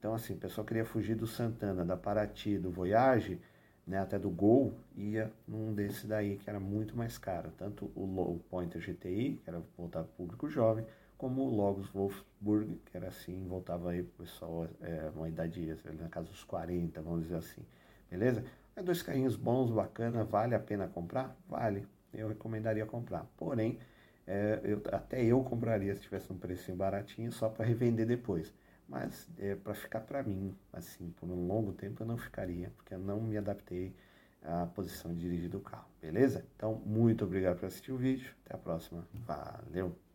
Então, 0.06 0.14
assim, 0.14 0.34
o 0.34 0.36
pessoal 0.36 0.64
queria 0.64 0.84
fugir 0.84 1.16
do 1.16 1.26
Santana, 1.26 1.84
da 1.84 1.96
Paraty, 1.96 2.58
do 2.58 2.70
Voyage, 2.70 3.40
né, 3.84 3.98
até 3.98 4.16
do 4.16 4.30
Gol, 4.30 4.72
ia 4.96 5.32
num 5.48 5.74
desse 5.74 6.06
daí 6.06 6.36
que 6.36 6.48
era 6.48 6.60
muito 6.60 6.96
mais 6.96 7.18
caro. 7.18 7.50
Tanto 7.58 7.90
o, 7.92 8.04
o 8.04 8.38
Pointer 8.48 8.80
GTI, 8.80 9.40
que 9.42 9.50
era 9.50 9.60
voltado 9.76 10.06
para 10.06 10.12
o 10.12 10.16
público 10.16 10.48
jovem, 10.48 10.86
como 11.18 11.42
o 11.42 11.48
Logos 11.52 11.88
Wolfsburg, 11.88 12.80
que 12.86 12.96
era 12.96 13.08
assim, 13.08 13.48
voltava 13.48 13.90
aí 13.90 14.04
pro 14.04 14.24
pessoal, 14.24 14.68
é, 14.80 15.10
uma 15.12 15.28
idade 15.28 15.76
na 15.98 16.08
casa 16.08 16.28
dos 16.28 16.44
40, 16.44 17.02
vamos 17.02 17.22
dizer 17.22 17.38
assim. 17.38 17.62
Beleza? 18.08 18.44
É 18.76 18.84
dois 18.84 19.02
carrinhos 19.02 19.34
bons, 19.34 19.72
bacana, 19.72 20.22
vale 20.22 20.54
a 20.54 20.60
pena 20.60 20.86
comprar? 20.86 21.36
Vale. 21.48 21.84
Eu 22.14 22.28
recomendaria 22.28 22.86
comprar. 22.86 23.26
Porém, 23.36 23.76
é, 24.24 24.60
eu, 24.62 24.80
até 24.92 25.24
eu 25.24 25.42
compraria 25.42 25.96
se 25.96 26.02
tivesse 26.02 26.32
um 26.32 26.38
precinho 26.38 26.76
baratinho 26.76 27.32
só 27.32 27.48
para 27.48 27.64
revender 27.64 28.06
depois. 28.06 28.54
Mas 28.88 29.28
é, 29.38 29.54
para 29.54 29.74
ficar 29.74 30.00
para 30.00 30.22
mim, 30.22 30.56
assim, 30.72 31.10
por 31.18 31.28
um 31.28 31.46
longo 31.46 31.72
tempo 31.72 32.02
eu 32.02 32.06
não 32.06 32.16
ficaria, 32.16 32.70
porque 32.76 32.94
eu 32.94 32.98
não 32.98 33.20
me 33.20 33.36
adaptei 33.36 33.94
à 34.42 34.66
posição 34.66 35.12
de 35.12 35.20
dirigir 35.20 35.50
do 35.50 35.60
carro, 35.60 35.88
beleza? 36.00 36.44
Então, 36.54 36.80
muito 36.86 37.24
obrigado 37.24 37.58
por 37.58 37.66
assistir 37.66 37.90
o 37.90 37.96
vídeo. 37.96 38.32
Até 38.44 38.54
a 38.54 38.58
próxima. 38.58 39.06
Valeu! 39.12 40.05